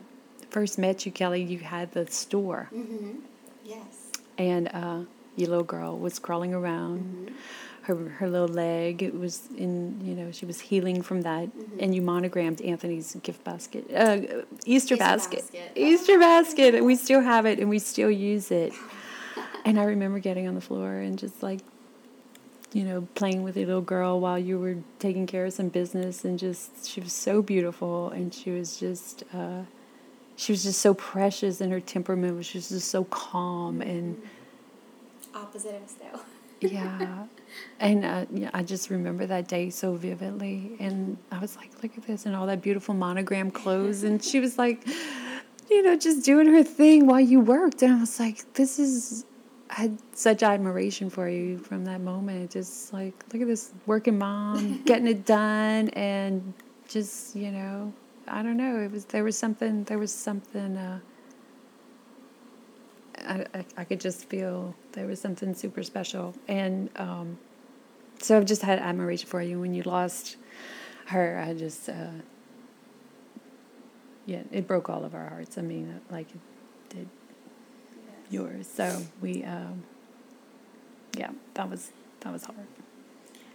[0.49, 2.67] first met you, Kelly, you had the store.
[2.73, 3.19] Mm-hmm.
[3.65, 4.11] Yes.
[4.37, 5.01] And uh,
[5.35, 6.99] your little girl was crawling around.
[6.99, 7.35] Mm-hmm.
[7.81, 11.79] Her her little leg it was in you know she was healing from that, mm-hmm.
[11.79, 15.71] and you monogrammed Anthony's gift basket, uh, Easter, Easter basket, basket.
[15.75, 16.75] Easter basket.
[16.75, 18.73] And we still have it and we still use it.
[19.65, 21.59] and I remember getting on the floor and just like
[22.75, 26.25] you know, playing with a little girl while you were taking care of some business,
[26.25, 29.61] and just she was so beautiful, and she was just uh,
[30.35, 34.21] she was just so precious and her temperament was just, so calm and
[35.33, 36.25] opposite of Estelle.
[36.61, 37.25] yeah.
[37.79, 40.75] And uh, yeah, I just remember that day so vividly.
[40.79, 44.03] And I was like, look at this and all that beautiful monogram clothes.
[44.03, 44.85] and she was like,
[45.69, 47.81] you know, just doing her thing while you worked.
[47.81, 49.25] And I was like, this is,
[49.69, 52.51] I had such admiration for you from that moment.
[52.51, 56.53] Just like, look at this working mom, getting it done, and
[56.87, 57.93] just, you know,
[58.27, 58.79] I don't know.
[58.79, 60.77] It was there was something there was something.
[60.77, 60.99] Uh,
[63.19, 67.37] I, I, I could just feel there was something super special, and um,
[68.19, 69.59] so I've just had admiration for you.
[69.59, 70.37] When you lost
[71.07, 72.07] her, I just uh,
[74.25, 75.57] yeah, it broke all of our hearts.
[75.57, 76.39] I mean, like it
[76.89, 77.09] did
[77.95, 78.15] yes.
[78.31, 78.67] yours.
[78.67, 79.83] So we um,
[81.17, 82.67] yeah, that was that was hard.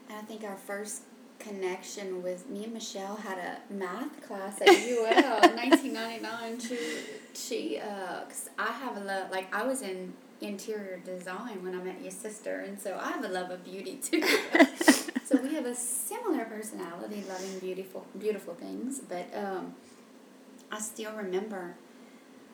[0.08, 1.02] And I think our first
[1.40, 6.60] connection with me and Michelle had a math class at UL in 1999.
[6.60, 6.78] She,
[7.34, 11.82] she, uh, cause I have a love, like I was in interior design when I
[11.82, 14.22] met your sister, and so I have a love of beauty too.
[15.24, 19.00] so we have a similar personality, loving beautiful, beautiful things.
[19.00, 19.74] But um,
[20.70, 21.74] I still remember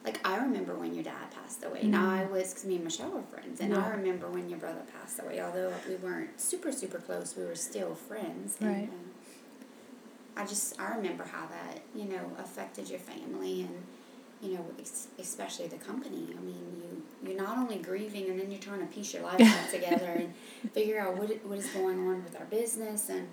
[0.07, 1.81] like I remember when your dad passed away.
[1.81, 1.91] Mm-hmm.
[1.91, 3.85] Now I was because me and Michelle were friends, and yeah.
[3.85, 5.41] I remember when your brother passed away.
[5.43, 8.57] Although we weren't super super close, we were still friends.
[8.61, 8.89] And, right.
[8.89, 9.11] Um,
[10.37, 13.83] I just I remember how that you know affected your family and
[14.41, 14.65] you know
[15.19, 16.29] especially the company.
[16.39, 19.39] I mean you you're not only grieving and then you're trying to piece your life
[19.39, 20.35] back together and
[20.73, 23.27] figure out what what is going on with our business and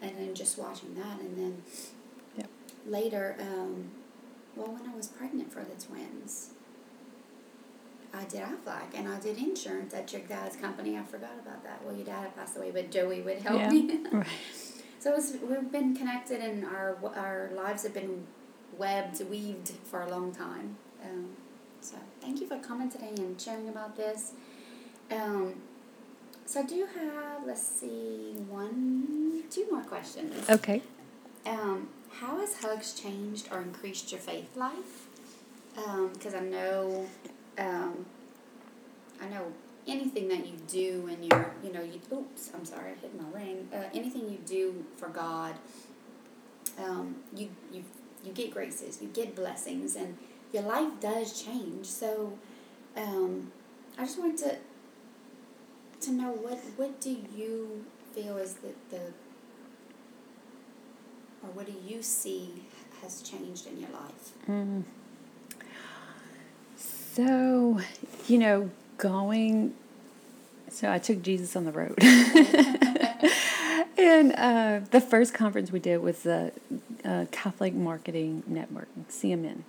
[0.00, 1.62] and then just watching that and then
[2.38, 2.48] yep.
[2.86, 3.36] later.
[3.38, 3.90] Um,
[4.56, 6.50] well, when I was pregnant for the twins,
[8.14, 10.96] I did Aflac and I did insurance at your dad's company.
[10.96, 11.84] I forgot about that.
[11.84, 13.70] Well, your dad had passed away, but Joey would help yeah.
[13.70, 14.00] me.
[14.12, 14.26] right.
[14.98, 18.26] So was, we've been connected and our our lives have been
[18.76, 20.78] webbed, weaved for a long time.
[21.04, 21.28] Um,
[21.80, 24.32] so thank you for coming today and sharing about this.
[25.12, 25.54] Um,
[26.44, 30.48] so I do have, let's see, one, two more questions.
[30.50, 30.82] Okay.
[31.44, 31.88] Um,
[32.20, 35.06] how has hugs changed or increased your faith life?
[35.74, 37.06] Because I know,
[37.58, 38.06] um,
[39.20, 39.52] I know
[39.86, 42.00] anything that you do when you're, you know, you.
[42.12, 43.68] Oops, I'm sorry, I hit my ring.
[43.72, 45.54] Uh, anything you do for God,
[46.78, 47.84] um, you you
[48.24, 50.16] you get graces, you get blessings, and
[50.52, 51.86] your life does change.
[51.86, 52.38] So,
[52.96, 53.52] um,
[53.98, 54.56] I just wanted to
[56.00, 59.00] to know what what do you feel is the the
[61.46, 62.50] or what do you see
[63.02, 64.32] has changed in your life?
[64.48, 64.84] Mm.
[66.76, 67.80] So,
[68.26, 69.74] you know, going,
[70.68, 71.94] so I took Jesus on the road.
[73.98, 76.52] and uh, the first conference we did was the
[77.04, 79.62] uh, Catholic Marketing Network, CMN.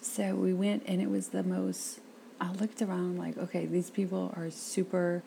[0.00, 2.00] So we went, and it was the most,
[2.40, 5.22] I looked around like, okay, these people are super,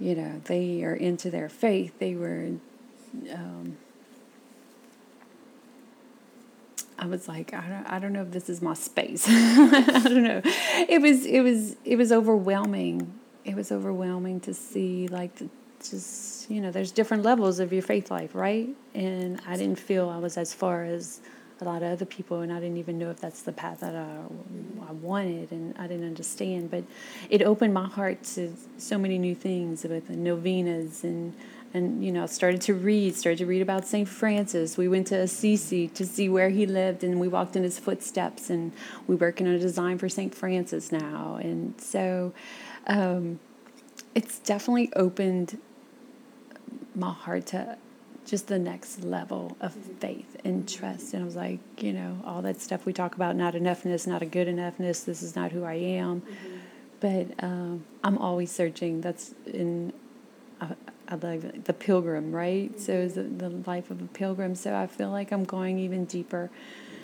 [0.00, 1.98] you know, they are into their faith.
[1.98, 2.52] They were,
[3.32, 3.76] um,
[6.98, 9.26] I was like, I don't, I don't know if this is my space.
[9.28, 10.42] I don't know.
[10.44, 13.14] It was, it was, it was overwhelming.
[13.44, 15.32] It was overwhelming to see, like,
[15.78, 18.68] just you know, there's different levels of your faith life, right?
[18.94, 21.20] And I didn't feel I was as far as
[21.60, 23.94] a lot of other people, and I didn't even know if that's the path that
[23.94, 26.70] I, I wanted, and I didn't understand.
[26.70, 26.84] But
[27.30, 31.34] it opened my heart to so many new things with the novenas and
[31.74, 34.76] and you know started to read started to read about saint francis.
[34.76, 38.50] We went to assisi to see where he lived and we walked in his footsteps
[38.50, 38.72] and
[39.06, 41.38] we're working on a design for saint francis now.
[41.40, 42.32] And so
[42.86, 43.38] um,
[44.14, 45.60] it's definitely opened
[46.94, 47.76] my heart to
[48.24, 51.14] just the next level of faith and trust.
[51.14, 54.22] And i was like you know all that stuff we talk about not enoughness not
[54.22, 56.22] a good enoughness this is not who i am.
[56.22, 56.56] Mm-hmm.
[57.00, 59.00] but um, i'm always searching.
[59.00, 59.92] That's in
[60.60, 60.74] uh,
[61.08, 62.78] I like the pilgrim, right?
[62.78, 64.54] So it's the, the life of a pilgrim.
[64.54, 66.50] So I feel like I'm going even deeper.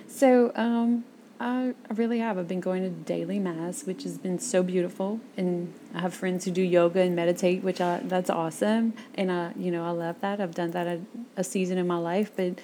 [0.06, 1.04] So um,
[1.40, 2.38] I, really have.
[2.38, 6.44] I've been going to daily mass, which has been so beautiful, and I have friends
[6.44, 8.94] who do yoga and meditate, which I, that's awesome.
[9.14, 10.40] And I, you know, I love that.
[10.40, 11.00] I've done that a,
[11.36, 12.60] a season in my life, but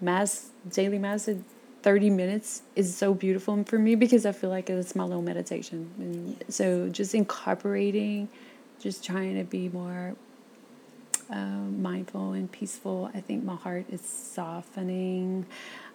[0.00, 1.36] mass, daily mass, at
[1.82, 5.90] 30 minutes is so beautiful for me because I feel like it's my little meditation.
[5.98, 6.56] And yes.
[6.56, 8.28] so just incorporating,
[8.80, 10.14] just trying to be more
[11.30, 13.10] uh, mindful and peaceful.
[13.14, 15.46] I think my heart is softening.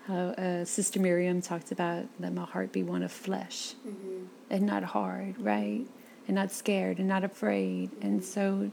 [0.09, 4.25] Uh, uh, Sister Miriam talked about let my heart be one of flesh mm-hmm.
[4.49, 5.85] and not hard, right?
[6.27, 7.91] And not scared and not afraid.
[8.01, 8.71] And so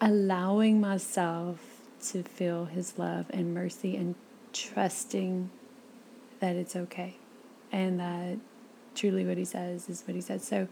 [0.00, 1.58] allowing myself
[2.10, 4.14] to feel His love and mercy and
[4.52, 5.50] trusting
[6.40, 7.16] that it's okay
[7.72, 8.38] and that
[8.94, 10.44] truly what He says is what He says.
[10.46, 10.68] So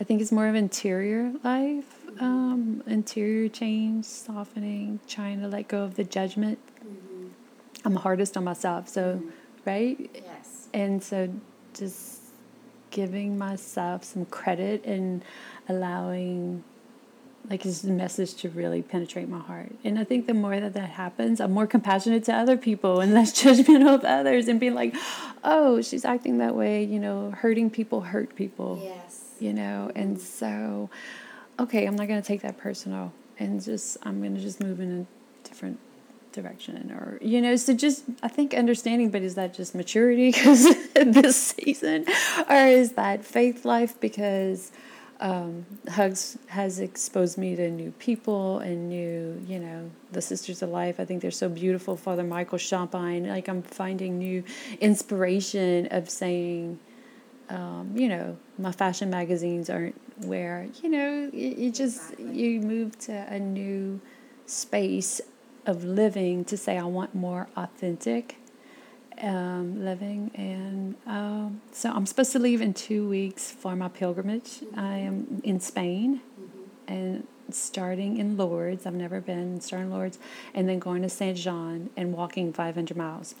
[0.00, 5.82] I think it's more of interior life, um, interior change, softening, trying to let go
[5.82, 6.58] of the judgment.
[6.84, 7.28] Mm-hmm.
[7.84, 9.28] I'm hardest on myself, so mm-hmm.
[9.64, 10.10] right.
[10.14, 10.68] Yes.
[10.72, 11.32] And so
[11.74, 12.20] just
[12.90, 15.24] giving myself some credit and
[15.68, 16.62] allowing
[17.50, 19.72] like this message to really penetrate my heart.
[19.82, 23.12] And I think the more that that happens, I'm more compassionate to other people and
[23.12, 24.94] less judgmental of others and being like,
[25.42, 28.80] oh, she's acting that way, you know, hurting people hurt people.
[28.82, 30.88] Yes you know, and so,
[31.58, 34.80] okay, I'm not going to take that personal and just, I'm going to just move
[34.80, 35.80] in a different
[36.32, 40.64] direction or, you know, so just, I think understanding, but is that just maturity because
[40.94, 42.06] this season
[42.48, 44.70] or is that faith life because,
[45.18, 50.70] um, Hugs has exposed me to new people and new, you know, the Sisters of
[50.70, 50.98] Life.
[50.98, 51.96] I think they're so beautiful.
[51.96, 53.28] Father Michael Champagne.
[53.28, 54.42] Like I'm finding new
[54.80, 56.80] inspiration of saying,
[57.48, 62.98] um, you know, my fashion magazines aren't where, you know, you, you just, you move
[63.00, 64.00] to a new
[64.46, 65.20] space
[65.66, 68.36] of living to say, I want more authentic
[69.20, 70.30] um, living.
[70.34, 74.60] And um, so I'm supposed to leave in two weeks for my pilgrimage.
[74.60, 74.80] Mm-hmm.
[74.80, 76.92] I am in Spain mm-hmm.
[76.92, 78.86] and starting in Lourdes.
[78.86, 80.18] I've never been, starting Lourdes,
[80.54, 83.34] and then going to Saint Jean and walking 500 miles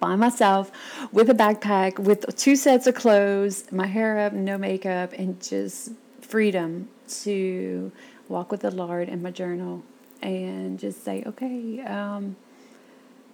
[0.00, 0.70] by myself
[1.12, 5.92] with a backpack, with two sets of clothes, my hair up, no makeup, and just
[6.20, 6.88] freedom
[7.22, 7.92] to
[8.28, 9.82] walk with the Lord in my journal
[10.22, 12.36] and just say, okay, um,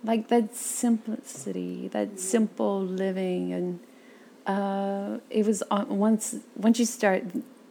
[0.05, 3.81] like that simplicity, that simple living, and
[4.47, 7.25] uh, it was on, once once you start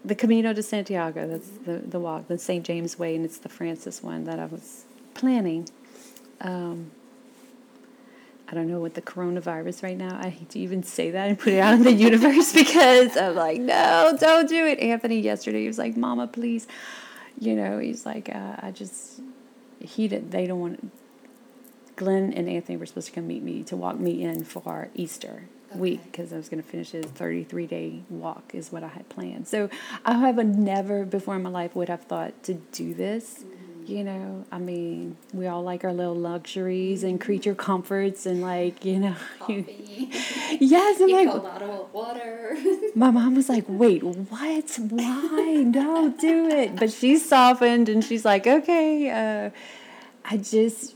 [0.05, 2.65] the Camino de Santiago, that's the the walk, the St.
[2.65, 5.67] James Way, and it's the Francis one that I was planning.
[6.41, 6.91] Um,
[8.49, 10.17] I don't know what the coronavirus right now.
[10.21, 13.35] I hate to even say that and put it out in the universe because I'm
[13.35, 14.79] like, no, don't do it.
[14.79, 16.67] Anthony yesterday he was like, Mama, please.
[17.39, 19.19] You know, he's like, uh, I just
[19.79, 20.31] he did.
[20.31, 20.91] They don't want.
[21.97, 25.45] Glenn and Anthony were supposed to come meet me to walk me in for Easter
[25.71, 25.79] okay.
[25.79, 29.09] week because I was going to finish his 33 day walk is what I had
[29.09, 29.47] planned.
[29.47, 29.67] So
[30.05, 33.43] I have never before in my life would have thought to do this.
[33.43, 38.41] Mm-hmm you know, I mean, we all like our little luxuries and creature comforts and
[38.41, 40.09] like, you know, Coffee.
[40.59, 42.57] yes, I'm like, a bottle of water.
[42.95, 44.79] my mom was like, "Wait, what?
[44.79, 45.63] Why?
[45.65, 49.49] no, do it." But she's softened and she's like, "Okay." Uh,
[50.25, 50.95] I just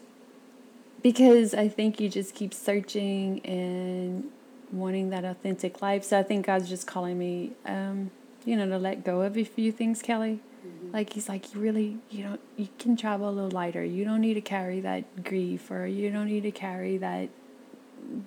[1.02, 4.30] because I think you just keep searching and
[4.72, 6.04] wanting that authentic life.
[6.04, 8.12] So I think God's just calling me, um,
[8.46, 10.94] you know, to let go of a few things, Kelly Mm-hmm.
[10.94, 13.84] Like he's like, you really, you know, you can travel a little lighter.
[13.84, 17.30] You don't need to carry that grief, or you don't need to carry that,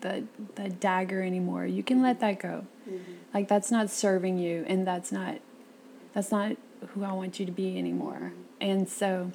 [0.01, 0.23] that
[0.57, 1.67] that dagger anymore.
[1.67, 2.67] You can let that go.
[2.89, 3.13] Mm-hmm.
[3.33, 5.39] Like that's not serving you, and that's not,
[6.13, 6.57] that's not
[6.89, 8.33] who I want you to be anymore.
[8.33, 8.41] Mm-hmm.
[8.61, 9.31] And so,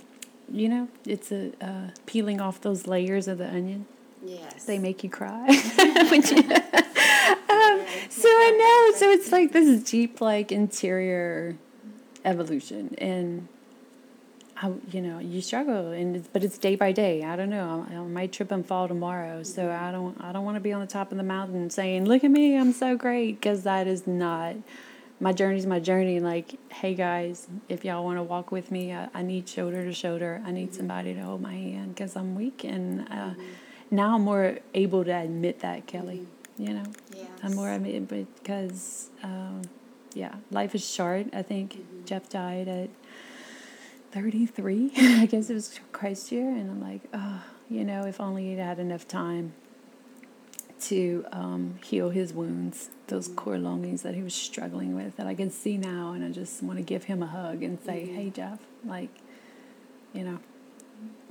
[0.52, 3.86] you know, it's a uh, peeling off those layers of the onion.
[4.26, 4.66] Yes.
[4.66, 5.47] They make you cry.
[5.47, 5.56] um,
[8.10, 8.97] so I know.
[8.97, 11.56] So it's like this deep, like interior
[12.30, 13.47] evolution and
[14.59, 17.23] how you know you struggle and it's, but it's day by day.
[17.23, 17.88] I don't know.
[17.89, 19.41] I, I might trip and fall tomorrow.
[19.43, 22.05] So i don't i don't want to be on the top of the mountain saying
[22.05, 24.55] look at me i'm so great because that is not
[25.21, 26.19] my journey's my journey.
[26.19, 29.93] Like hey guys if y'all want to walk with me I, I, need shoulder to
[29.93, 30.41] shoulder.
[30.45, 33.34] I need somebody to hold my hand because i'm weak and uh,
[33.91, 36.27] now i'm more able to admit that kelly
[36.57, 36.84] you know?
[37.15, 37.27] Yes.
[37.43, 39.61] i'm more admit because um,
[40.14, 41.28] yeah, life is short.
[41.34, 42.05] I think mm-hmm.
[42.05, 42.89] Jeff died at
[44.12, 44.91] 33.
[44.97, 46.49] I guess it was Christ year.
[46.49, 49.53] And I'm like, oh, you know, if only he'd had enough time
[50.82, 53.36] to um, heal his wounds, those mm-hmm.
[53.36, 56.14] core longings that he was struggling with that I can see now.
[56.14, 58.16] And I just want to give him a hug and say, mm-hmm.
[58.16, 59.10] hey, Jeff, like,
[60.14, 60.39] you know,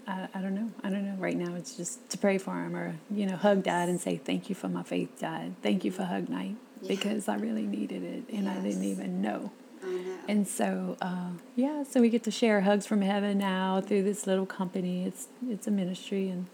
[0.06, 0.70] I, I don't know.
[0.84, 1.16] I don't know.
[1.18, 4.16] Right now, it's just to pray for him or, you know, hug dad and say,
[4.16, 5.56] thank you for my faith, dad.
[5.62, 6.88] Thank you for hug night yeah.
[6.88, 8.58] because I really needed it and yes.
[8.58, 9.50] I didn't even know.
[9.82, 10.18] know.
[10.28, 14.26] And so, uh, yeah, so we get to share hugs from heaven now through this
[14.26, 15.04] little company.
[15.04, 16.46] It's it's a ministry, and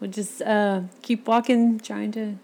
[0.00, 2.36] we'll just uh, keep walking, trying to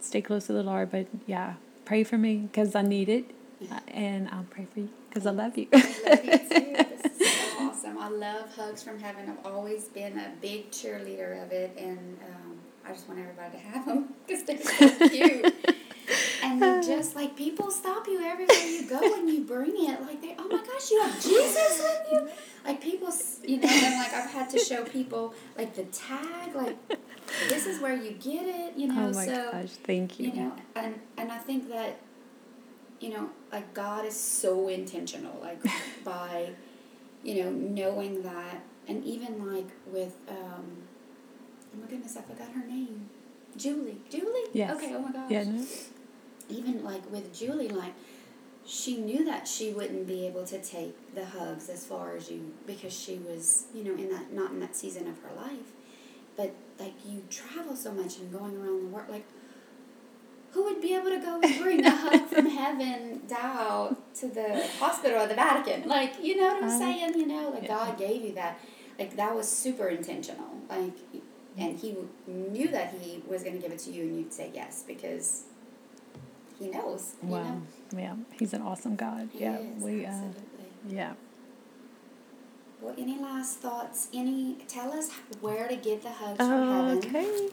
[0.00, 0.90] stay close to the Lord.
[0.90, 3.30] But yeah, pray for me because I need it,
[3.60, 3.80] yeah.
[3.88, 5.68] and I'll pray for you because I love you.
[5.72, 5.76] I
[6.08, 6.86] love you too.
[7.02, 7.98] This is so awesome.
[7.98, 9.28] I love hugs from heaven.
[9.28, 13.58] I've always been a big cheerleader of it, and um, I just want everybody to
[13.58, 15.54] have them because they're so cute.
[16.62, 20.34] and just like people stop you everywhere you go and you bring it like they
[20.38, 22.28] oh my gosh you have jesus with you
[22.64, 23.12] like people
[23.46, 26.76] you know and like i've had to show people like the tag like
[27.48, 30.34] this is where you get it you know oh my so gosh thank you you
[30.34, 32.00] know and and i think that
[33.00, 35.62] you know like god is so intentional like
[36.04, 36.50] by
[37.22, 40.76] you know knowing that and even like with um
[41.74, 43.08] oh my goodness i forgot her name
[43.56, 44.00] Julie.
[44.08, 44.48] Julie?
[44.52, 44.76] Yes.
[44.76, 45.30] Okay, oh my gosh.
[45.30, 45.64] Yeah, no
[46.50, 47.94] even like with Julie, like
[48.66, 52.52] she knew that she wouldn't be able to take the hugs as far as you
[52.66, 55.72] because she was, you know, in that not in that season of her life.
[56.36, 59.24] But like you travel so much and going around the world, like
[60.52, 64.66] who would be able to go and bring a hug from heaven down to the
[64.78, 65.88] hospital or the Vatican?
[65.88, 67.14] Like, you know what I'm saying?
[67.18, 67.68] You know, like yeah.
[67.68, 68.60] God gave you that.
[68.98, 70.50] Like that was super intentional.
[70.68, 70.92] Like,
[71.56, 71.80] and mm.
[71.80, 71.96] He
[72.26, 75.44] knew that He was going to give it to you, and you'd say yes because
[76.60, 77.14] he knows.
[77.22, 77.38] Wow.
[77.38, 77.62] You know?
[78.02, 79.30] Yeah, he's an awesome God.
[79.32, 80.06] He yeah, is, we.
[80.06, 80.12] Uh,
[80.88, 81.14] yeah.
[82.80, 84.06] Well, any last thoughts?
[84.14, 84.58] Any?
[84.68, 86.98] Tell us where to get the hugs from heaven.
[86.98, 87.48] Okay.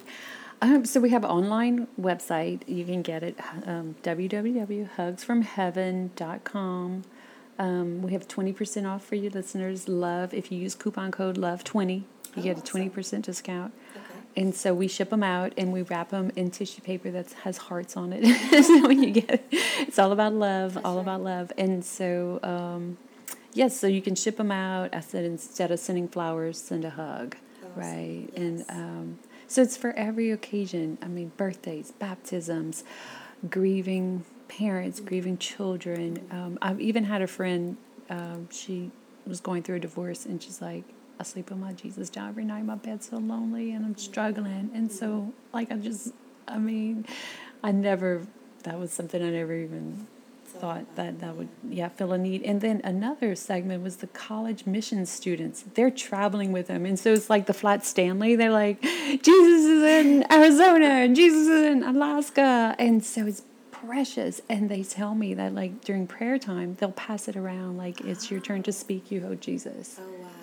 [0.61, 2.67] Um, so we have an online website.
[2.67, 7.03] You can get it um, www.hugsfromheaven.com.
[7.59, 9.87] Um, we have 20% off for you listeners.
[9.87, 12.03] Love, if you use coupon code LOVE20, you
[12.37, 13.73] oh, get a 20% discount.
[14.37, 17.57] And so we ship them out and we wrap them in tissue paper that has
[17.57, 18.23] hearts on it.
[18.63, 21.01] so when you get it, it's all about love, That's all right.
[21.01, 21.51] about love.
[21.57, 22.99] And so, um,
[23.53, 24.93] yes, so you can ship them out.
[24.93, 27.71] I said instead of sending flowers, send a hug, awesome.
[27.75, 28.29] right?
[28.31, 28.37] Yes.
[28.37, 30.99] And um, so it's for every occasion.
[31.01, 32.83] I mean, birthdays, baptisms,
[33.49, 35.07] grieving parents, mm-hmm.
[35.07, 36.27] grieving children.
[36.29, 37.77] Um, I've even had a friend.
[38.07, 38.91] Um, she
[39.25, 40.83] was going through a divorce, and she's like,
[41.19, 42.63] I sleep with my Jesus down every night.
[42.65, 44.69] My bed's so lonely and I'm struggling.
[44.73, 46.13] And so, like, I just,
[46.47, 47.05] I mean,
[47.63, 48.27] I never,
[48.63, 50.07] that was something I never even
[50.47, 52.41] thought that that would yeah fill a need.
[52.43, 55.63] And then another segment was the college mission students.
[55.73, 56.85] They're traveling with them.
[56.85, 58.35] And so it's like the flat stanley.
[58.35, 62.75] They're like jesus is in arizona and jesus is in alaska.
[62.79, 64.41] And so it's precious.
[64.49, 68.31] And they tell me that like during prayer time they'll pass it around like it's
[68.31, 69.11] your turn to speak.
[69.11, 69.99] You hold jesus.
[69.99, 70.36] Oh wow.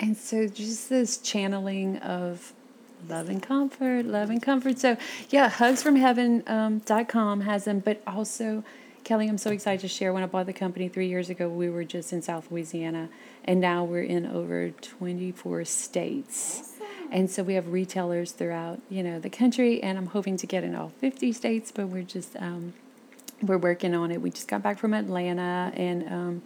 [0.00, 2.52] And so just this channeling of
[3.08, 4.78] love and comfort, love and comfort.
[4.78, 4.96] So
[5.28, 8.64] yeah, hugsfromheaven.com um, dot com has them, but also
[9.04, 10.12] Kelly, I'm so excited to share.
[10.12, 13.08] When I bought the company three years ago, we were just in South Louisiana,
[13.44, 16.74] and now we're in over 24 states.
[17.10, 20.64] And so we have retailers throughout, you know, the country, and I'm hoping to get
[20.64, 21.72] in all 50 states.
[21.72, 22.74] But we're just um,
[23.42, 24.20] we're working on it.
[24.20, 26.42] We just got back from Atlanta, and um,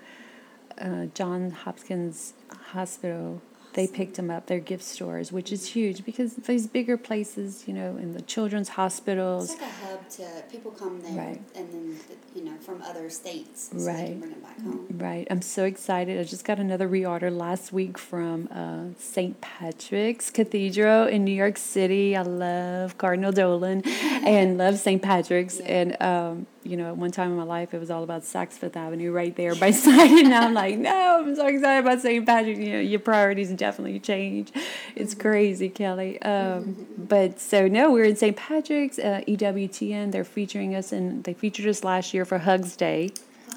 [0.80, 2.34] uh, John Hopkins
[2.72, 3.40] Hospital.
[3.74, 4.46] They picked them up.
[4.46, 8.68] Their gift stores, which is huge because these bigger places, you know, in the children's
[8.68, 11.40] hospitals, It's like a hub to people come there Right.
[11.56, 11.96] and then
[12.36, 14.06] you know from other states so Right.
[14.10, 14.86] can bring them back home.
[14.92, 15.26] Right.
[15.28, 16.20] I'm so excited.
[16.20, 19.40] I just got another reorder last week from uh, St.
[19.40, 22.16] Patrick's Cathedral in New York City.
[22.16, 23.82] I love Cardinal Dolan
[24.24, 25.02] and love St.
[25.02, 25.58] Patrick's.
[25.58, 25.66] Yeah.
[25.78, 28.52] And, um, you know, at one time in my life, it was all about Saks
[28.52, 30.10] Fifth Avenue right there by side.
[30.10, 32.24] And now I'm like, no, I'm so excited about St.
[32.24, 32.58] Patrick's.
[32.58, 34.50] You know, your priorities definitely change.
[34.96, 36.20] It's crazy, Kelly.
[36.22, 38.36] Um, but so, no, we're in St.
[38.36, 40.10] Patrick's, uh, EWTN.
[40.10, 43.10] They're featuring us, and they featured us last year for Hugs Day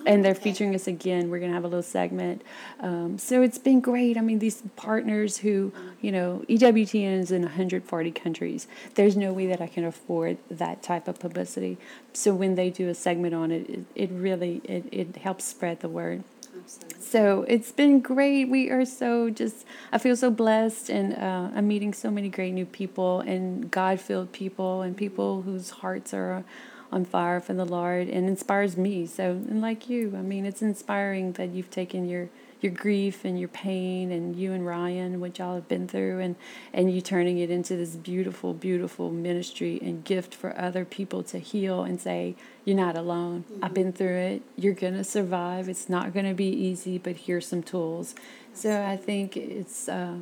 [0.06, 0.42] and they're okay.
[0.42, 1.30] featuring us again.
[1.30, 2.44] We're gonna have a little segment,
[2.80, 4.18] um, so it's been great.
[4.18, 5.72] I mean, these partners who,
[6.02, 8.68] you know, EWTN is in 140 countries.
[8.96, 11.78] There's no way that I can afford that type of publicity.
[12.14, 15.80] So when they do a segment on it, it, it really it, it helps spread
[15.82, 16.24] the word.
[16.68, 17.02] Absolutely.
[17.02, 18.50] So it's been great.
[18.50, 22.54] We are so just, I feel so blessed, and uh, I'm meeting so many great
[22.54, 26.44] new people and God filled people and people whose hearts are
[26.92, 29.06] on fire for the Lord and inspires me.
[29.06, 32.30] So, and like you, I mean, it's inspiring that you've taken your
[32.60, 36.36] your grief and your pain and you and Ryan, what y'all have been through, and
[36.74, 41.38] and you turning it into this beautiful, beautiful ministry and gift for other people to
[41.40, 42.36] heal and say,
[42.66, 43.46] you're not alone.
[43.62, 44.42] I've been through it.
[44.56, 45.70] You're gonna survive.
[45.70, 48.16] It's not gonna be easy, but here's some tools.
[48.54, 49.88] So I think it's.
[49.88, 50.18] Uh,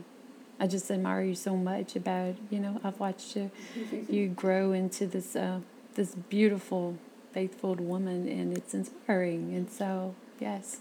[0.57, 3.51] I just admire you so much about you know I've watched you
[4.09, 5.59] you grow into this uh,
[5.95, 6.97] this beautiful
[7.33, 10.77] faithful woman and it's inspiring and so yes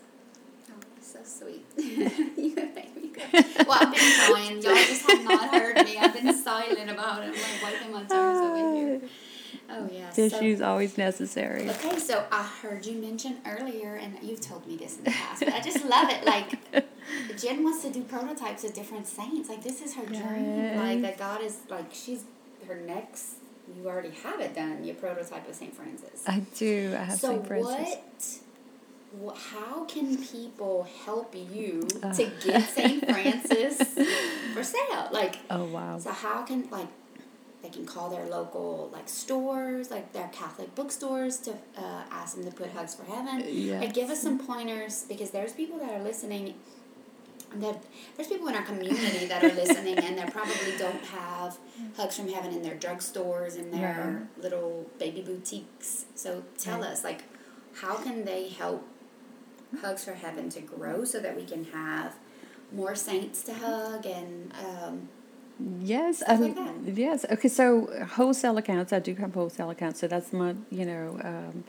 [0.70, 1.64] Oh, so sweet.
[1.76, 3.44] you make me cry.
[3.68, 4.62] Well, I've been crying.
[4.62, 5.98] Y'all just have not heard me.
[5.98, 7.28] I've been silent about it.
[7.28, 9.00] I'm like wiping my tears over here.
[9.70, 10.10] Oh yeah.
[10.10, 14.76] so- tissue's always necessary Okay, so I heard you mention earlier, and you've told me
[14.76, 16.24] this in the past, but I just love it.
[16.24, 16.58] Like,
[17.38, 19.48] Jen wants to do prototypes of different saints.
[19.48, 20.76] Like, this is her dream.
[20.76, 22.24] Like, that God is, like, she's
[22.68, 23.36] her next,
[23.76, 25.74] you already have it done, your prototype of St.
[25.74, 26.22] Francis.
[26.26, 27.46] I do I have so, St.
[27.46, 28.40] Francis
[29.20, 32.12] what, how can people help you Uh.
[32.12, 33.04] to get St.
[33.08, 33.94] Francis
[34.54, 35.08] for sale?
[35.12, 36.88] Like, oh wow so how can like
[37.62, 42.44] they can call their local like stores, like their Catholic bookstores, to uh, ask them
[42.44, 43.80] to put Hugs for Heaven.
[43.80, 46.54] Like give us some pointers because there's people that are listening.
[47.60, 47.82] That
[48.16, 51.58] there's people in our community that are listening and they probably don't have
[51.96, 56.06] Hugs from Heaven in their drugstores and their little baby boutiques.
[56.14, 56.90] So tell Right.
[56.90, 57.22] us like
[57.74, 58.86] how can they help
[59.80, 62.14] Hugs for Heaven to grow so that we can have
[62.72, 65.08] more saints to hug and um,
[65.80, 67.24] Yes, um, like yes.
[67.30, 67.86] Okay, so
[68.16, 68.92] wholesale accounts.
[68.92, 71.62] I do have wholesale accounts, so that's my, you know, um,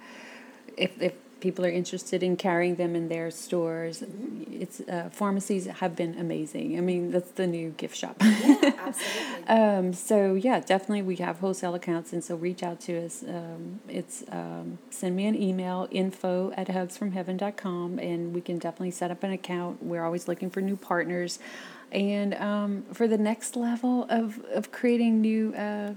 [0.75, 1.13] if if
[1.45, 4.03] people are interested in carrying them in their stores,
[4.51, 6.75] it's uh, pharmacies have been amazing.
[6.75, 8.15] I mean, that's the new gift shop.
[8.19, 9.47] yeah, absolutely.
[9.47, 13.21] Um, so yeah, definitely we have wholesale accounts, and so reach out to us.
[13.21, 19.11] Um, it's um, send me an email info at hugsfromheaven.com, and we can definitely set
[19.11, 19.83] up an account.
[19.83, 21.37] We're always looking for new partners,
[21.91, 25.53] and um, for the next level of of creating new.
[25.53, 25.93] Uh,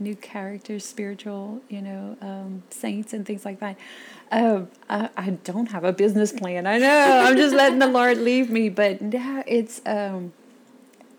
[0.00, 3.76] new characters, spiritual, you know, um, saints and things like that.
[4.32, 6.66] Um, I, I don't have a business plan.
[6.66, 7.22] I know.
[7.24, 10.32] I'm just letting the Lord lead me, but now it's um,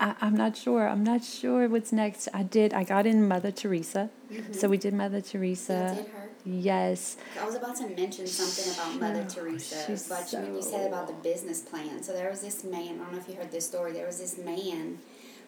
[0.00, 0.88] I, I'm not sure.
[0.88, 2.28] I'm not sure what's next.
[2.34, 2.74] I did.
[2.74, 4.10] I got in Mother Teresa,
[4.52, 5.94] so we did Mother Teresa.
[5.96, 6.22] did her.
[6.44, 7.16] Yes.
[7.40, 10.88] I was about to mention something about Mother Sure, Teresa, she's but when you said
[10.88, 13.00] about the business plan, so there was this man.
[13.00, 13.92] I don't know if you heard this story.
[13.92, 14.98] There was this man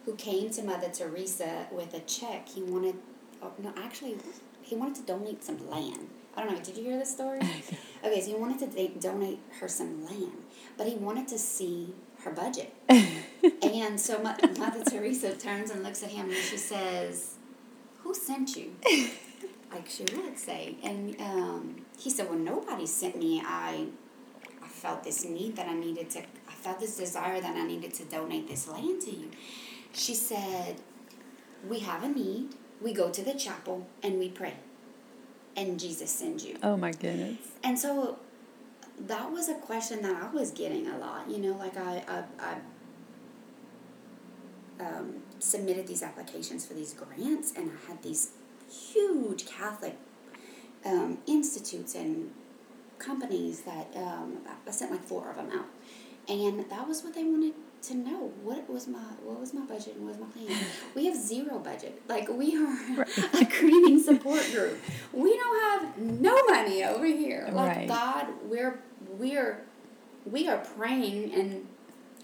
[0.04, 2.48] who came to Mother Teresa with a check.
[2.48, 2.94] He wanted,
[3.42, 4.16] oh, no, actually,
[4.62, 6.08] he wanted to donate some land.
[6.36, 6.60] I don't know.
[6.60, 7.38] Did you hear this story?
[8.04, 10.32] okay, so he wanted to da- donate her some land,
[10.76, 12.74] but he wanted to see her budget.
[13.62, 17.34] and so Mo- Mother Teresa turns and looks at him and she says,
[18.02, 18.74] "Who sent you?"
[19.74, 20.76] like she would say.
[20.82, 23.42] And um, he said, Well, nobody sent me.
[23.44, 23.86] I,
[24.62, 27.92] I felt this need that I needed to, I felt this desire that I needed
[27.94, 29.30] to donate this land to you.
[29.92, 30.76] She said,
[31.68, 32.54] We have a need.
[32.84, 34.54] We go to the chapel and we pray.
[35.56, 36.58] And Jesus sends you.
[36.62, 37.38] Oh my goodness.
[37.62, 38.18] And so
[38.98, 41.30] that was a question that I was getting a lot.
[41.30, 42.22] You know, like I, I,
[44.78, 48.32] I um, submitted these applications for these grants, and I had these
[48.70, 49.96] huge Catholic
[50.84, 52.32] um, institutes and
[52.98, 55.66] companies that um, I sent like four of them out,
[56.28, 57.54] and that was what they wanted
[57.88, 58.32] to know.
[58.42, 60.64] What was my what was my budget and what was my plan?
[60.94, 62.00] we have zero budget.
[62.08, 63.34] Like we are right.
[63.34, 64.78] a grieving support group.
[65.12, 67.48] We don't have no money over here.
[67.52, 67.88] Like right.
[67.88, 68.80] God, we're
[69.10, 69.64] we're
[70.24, 71.66] we are praying and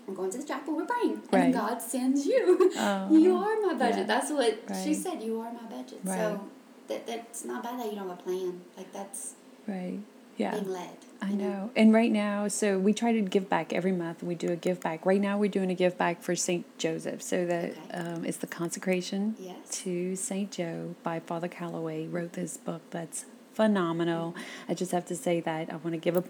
[0.07, 1.23] we're going to the chapel, we're praying.
[1.33, 1.53] And right.
[1.53, 2.73] God sends you.
[2.77, 3.99] Oh, you are my budget.
[3.99, 4.05] Yeah.
[4.05, 6.01] That's what she said, you are my budget.
[6.05, 6.41] So
[6.89, 8.61] that that's not bad that you don't have a plan.
[8.77, 9.35] Like that's
[9.67, 10.01] right.
[10.41, 10.53] Yeah.
[10.53, 10.97] being led.
[11.23, 11.71] I know.
[11.77, 14.23] And right now, so we try to give back every month.
[14.23, 15.05] We do a give back.
[15.05, 16.65] Right now, we're doing a give back for St.
[16.79, 17.21] Joseph.
[17.21, 17.93] So that okay.
[17.93, 19.57] um, it's the consecration yes.
[19.83, 20.51] to St.
[20.51, 22.07] Joe by Father Calloway.
[22.07, 24.35] Wrote this book that's phenomenal.
[24.69, 26.25] I just have to say that I want to give a,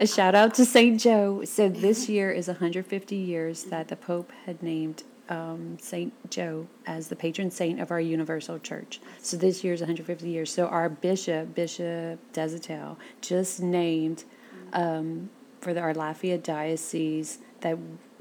[0.00, 1.00] a shout out to St.
[1.00, 1.44] Joe.
[1.44, 6.12] So this year is 150 years that the Pope had named um, St.
[6.30, 9.00] Joe as the patron saint of our Universal Church.
[9.18, 10.52] So this year is 150 years.
[10.52, 14.24] So our bishop, Bishop Deshotel, just named
[14.72, 17.78] um, for the, our Lafayette Diocese that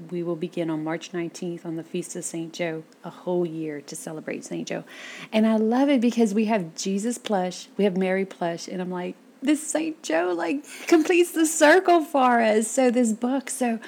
[0.09, 2.53] we will begin on March 19th on the Feast of St.
[2.53, 4.67] Joe, a whole year to celebrate St.
[4.67, 4.85] Joe.
[5.31, 8.89] And I love it because we have Jesus plush, we have Mary plush, and I'm
[8.89, 10.01] like, this St.
[10.01, 12.69] Joe like completes the circle for us.
[12.69, 13.79] So this book, so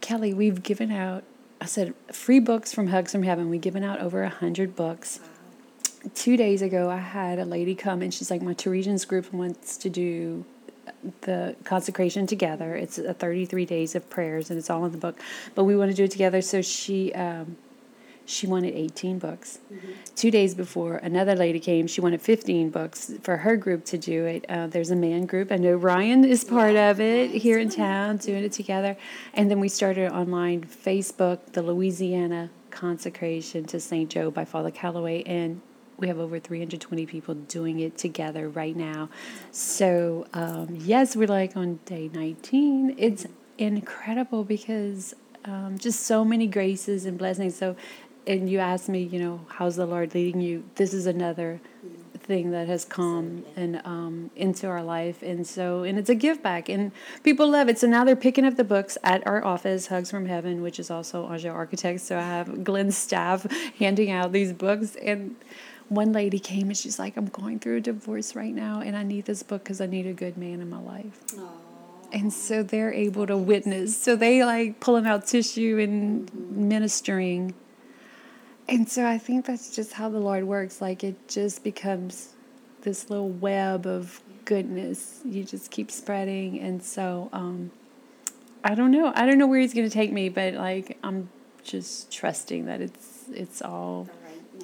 [0.00, 1.22] Kelly, we've given out,
[1.64, 3.48] I said, free books from Hugs from Heaven.
[3.48, 5.18] We've given out over a hundred books.
[6.14, 9.78] Two days ago, I had a lady come and she's like, my Teresians group wants
[9.78, 10.44] to do
[11.22, 12.74] the consecration together.
[12.74, 15.18] It's a 33 days of prayers, and it's all in the book.
[15.54, 16.42] But we want to do it together.
[16.42, 17.56] So she um,
[18.26, 19.58] she wanted 18 books.
[19.72, 19.92] Mm-hmm.
[20.16, 21.86] Two days before, another lady came.
[21.86, 24.44] She wanted 15 books for her group to do it.
[24.48, 25.52] Uh, there's a man group.
[25.52, 27.42] I know Ryan is part yeah, of it nice.
[27.42, 28.96] here in town, doing it together.
[29.34, 34.10] And then we started online Facebook, the Louisiana consecration to St.
[34.10, 35.60] Joe by Father Calloway, and
[35.96, 39.08] we have over 320 people doing it together right now.
[39.52, 42.96] So, um, yes, we're like on day 19.
[42.98, 43.26] It's
[43.58, 45.14] incredible because
[45.44, 47.54] um, just so many graces and blessings.
[47.54, 47.76] So,
[48.26, 50.64] and you asked me, you know, how's the Lord leading you?
[50.76, 51.60] This is another
[52.18, 56.42] thing that has come and um, into our life, and so and it's a give
[56.42, 57.78] back, and people love it.
[57.78, 60.90] So now they're picking up the books at our office, Hugs from Heaven, which is
[60.90, 62.02] also Angelle Architects.
[62.04, 63.46] So I have Glenn's staff
[63.78, 65.36] handing out these books, and
[65.88, 69.02] one lady came and she's like, I'm going through a divorce right now and I
[69.02, 71.20] need this book because I need a good man in my life.
[71.28, 71.48] Aww.
[72.12, 74.00] And so they're able to witness.
[74.00, 77.54] So they like pulling out tissue and ministering.
[78.68, 80.80] And so I think that's just how the Lord works.
[80.80, 82.30] Like it just becomes
[82.82, 85.20] this little web of goodness.
[85.24, 86.60] You just keep spreading.
[86.60, 87.70] And so um,
[88.62, 89.12] I don't know.
[89.14, 91.28] I don't know where he's going to take me, but like I'm
[91.62, 94.08] just trusting that it's it's all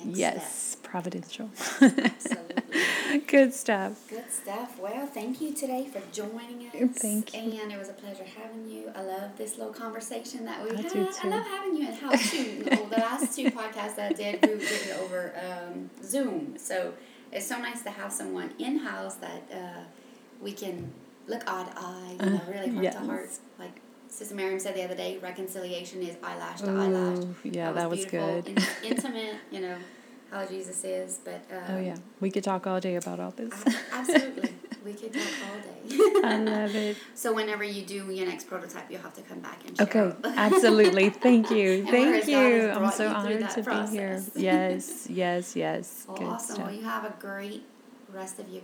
[0.04, 0.54] yes.
[0.54, 1.50] Step providential.
[1.80, 3.20] Absolutely.
[3.26, 4.08] Good stuff.
[4.08, 4.78] Good stuff.
[4.78, 6.98] Well, thank you today for joining us.
[6.98, 7.40] Thank you.
[7.40, 8.90] And it was a pleasure having you.
[8.94, 10.96] I love this little conversation that we I had.
[10.96, 12.64] I love having you and how to.
[12.70, 16.54] well, the last two podcasts that I did, we did it over um, Zoom.
[16.58, 16.92] So
[17.32, 19.80] it's so nice to have someone in house that uh,
[20.40, 20.92] we can
[21.28, 22.94] look eye to eye, you know, really heart yes.
[22.94, 23.30] to heart.
[23.58, 23.80] Like
[24.10, 27.24] Sister Miriam said the other day, reconciliation is eyelash to Ooh, eyelash.
[27.44, 28.66] Yeah, that was, that was good.
[28.84, 29.76] intimate, you know
[30.32, 33.52] how Jesus is, but um, oh yeah, we could talk all day about all this.
[33.92, 34.52] absolutely,
[34.84, 36.20] we could talk all day.
[36.24, 36.96] I love it.
[37.14, 39.86] So whenever you do your next prototype, you'll have to come back and share.
[39.86, 41.10] Okay, absolutely.
[41.10, 42.70] Thank you, thank you.
[42.70, 43.90] I'm so honored to process.
[43.90, 44.22] be here.
[44.34, 46.06] Yes, yes, yes.
[46.08, 46.54] Well, awesome.
[46.56, 46.66] Stuff.
[46.66, 47.62] Well, you have a great
[48.12, 48.62] rest of your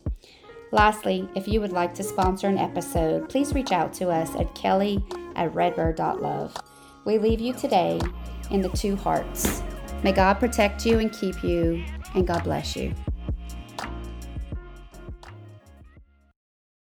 [0.73, 4.55] Lastly, if you would like to sponsor an episode, please reach out to us at
[4.55, 5.05] kelly
[5.37, 6.57] at redbird.love.
[7.05, 8.01] We leave you today
[8.51, 9.63] in the two hearts.
[10.03, 12.95] May God protect you and keep you, and God bless you.